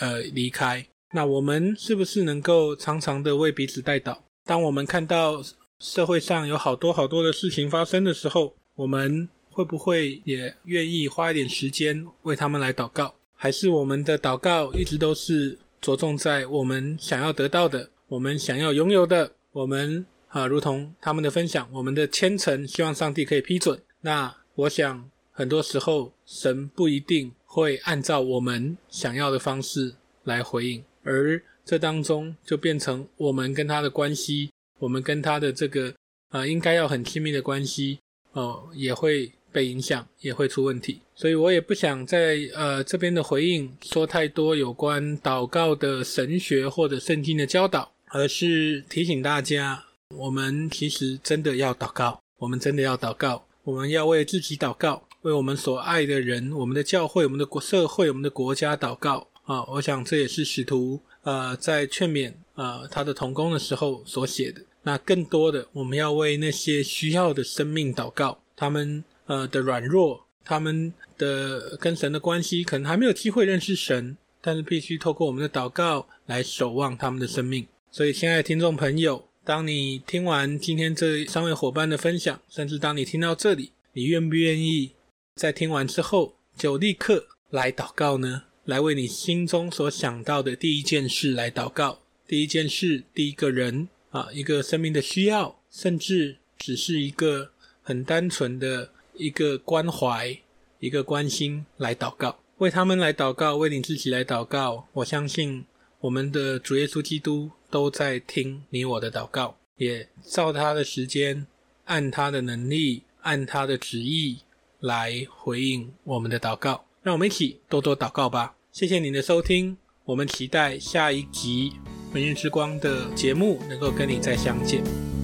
[0.00, 0.84] 呃离开。
[1.12, 4.18] 那我们是不是能够常常的为彼此代祷？
[4.44, 5.40] 当我们看到
[5.78, 13.14] 社会上有好多好多的事情发生的时候，我们会不会也愿意花一点时间为他们来祷告？
[13.36, 19.30] 还是我们的祷告一直都是着重在我们想要得到的、我们想要拥有的？
[19.52, 23.80] 我们啊，如同他们的分享，我们的虔诚希望上帝可以批准。
[24.00, 29.94] 那我想很多时候神不一定会按照我们想要的方式
[30.24, 34.50] 来回应，而这当中就变成我们跟他的关系，
[34.80, 35.94] 我们跟他的这个
[36.30, 38.00] 啊，应该要很亲密的关系
[38.32, 39.30] 哦，也会。
[39.52, 49.84] 被影响也会出问题，所以我也不想在呃这边的回应说太多有关祷告的神学或者圣经的教导，而是提醒大家，
[50.16, 59.64] 我们其实真的要祷告，我们真的要祷告，我们要为自己祷告，为我们所爱的人、我们的教会、我们的国社会、我们的国家祷告啊！
[59.64, 64.60] 我想这也是使徒呃在劝勉呃他的同工的时候所写的。
[64.82, 69.02] 那更多的，我们要为那些需要的生命祷告，他们。
[69.26, 77.64] 呃的软弱，他们的跟神的关系可能还没有机会认识神，但是必须透过我们的祷告来守望他们的生命。
[77.92, 84.92] 所以，亲爱的听众朋友，当你听完今天这三位伙伴的分享，甚至当你听到这里，你愿不愿意
[85.34, 88.44] 在听完之后就立刻来祷告呢？
[88.64, 97.50] 来为你心中所想到的第一件事来祷告，第一件事，第一个人啊，一个生命的需要，甚至只是一个
[97.82, 98.92] 很单纯的。
[99.16, 100.34] 一个关怀，
[100.78, 104.88] 一个关心来祷告，为他们来祷告，为你自己来祷告。
[104.94, 105.66] 我相信
[106.00, 111.46] 我们的主耶稣基督都在听你我的祷告，也照他的时间，
[111.84, 114.40] 按他的能力，按他的旨意
[114.80, 116.84] 来回应我们的祷告。
[117.02, 118.56] 让我们一起多多祷告吧。
[118.72, 121.72] 谢谢您的收听，我们期待下一集
[122.14, 125.19] 《明日之光》的节目能够跟你再相见。